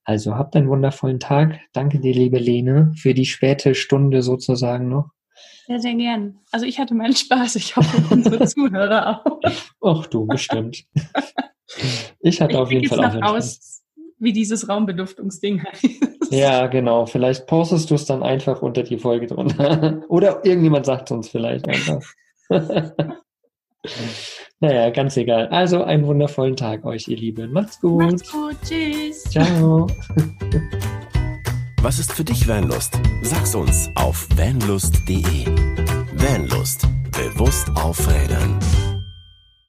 Also 0.03 0.35
habt 0.35 0.55
einen 0.55 0.67
wundervollen 0.67 1.19
Tag. 1.21 1.59
Danke 1.71 1.99
dir, 1.99 2.13
liebe 2.13 2.37
Lene, 2.37 2.93
für 2.97 3.13
die 3.13 3.25
späte 3.25 3.75
Stunde 3.75 4.21
sozusagen 4.21 4.89
noch. 4.89 5.09
Sehr, 5.67 5.79
sehr 5.79 5.95
gern. 5.95 6.39
Also 6.51 6.65
ich 6.65 6.79
hatte 6.79 6.93
meinen 6.95 7.15
Spaß. 7.15 7.55
Ich 7.55 7.77
hoffe, 7.77 8.03
unsere 8.13 8.45
Zuhörer 8.45 9.21
auch. 9.25 9.39
Ach 9.81 10.05
du, 10.07 10.25
bestimmt. 10.25 10.85
Ich 12.19 12.41
hatte 12.41 12.53
ich 12.53 12.57
auf 12.57 12.71
jeden 12.71 12.87
Fall 12.87 12.99
auch 13.05 13.13
nach 13.13 13.31
aus, 13.31 13.83
wie 14.19 14.33
dieses 14.33 14.67
Raumbeduftungsding 14.67 15.63
heißt. 15.63 15.85
Ja, 16.31 16.67
genau. 16.67 17.05
Vielleicht 17.05 17.47
postest 17.47 17.89
du 17.89 17.95
es 17.95 18.05
dann 18.05 18.21
einfach 18.21 18.61
unter 18.61 18.83
die 18.83 18.97
Folge 18.97 19.27
drunter. 19.27 20.01
Oder 20.09 20.43
irgendjemand 20.43 20.85
sagt 20.85 21.09
es 21.09 21.15
uns 21.15 21.29
vielleicht 21.29 21.67
einfach. 21.69 22.03
Naja, 24.59 24.89
ganz 24.89 25.15
egal. 25.17 25.47
Also 25.49 25.83
einen 25.83 26.05
wundervollen 26.05 26.55
Tag 26.55 26.83
euch, 26.83 27.07
ihr 27.07 27.17
Lieben. 27.17 27.51
Macht's 27.51 27.79
gut. 27.79 28.01
Macht's 28.01 28.31
gut. 28.31 28.55
Tschüss. 28.63 29.23
Ciao. 29.25 29.87
Was 31.83 31.99
ist 31.99 32.11
für 32.11 32.23
dich 32.23 32.47
Vanlust? 32.47 32.99
Sag's 33.21 33.53
uns 33.53 33.89
auf 33.95 34.27
vanlust.de. 34.35 35.45
Vanlust. 36.15 36.87
Bewusst 37.11 37.69
aufrädern. 37.75 38.59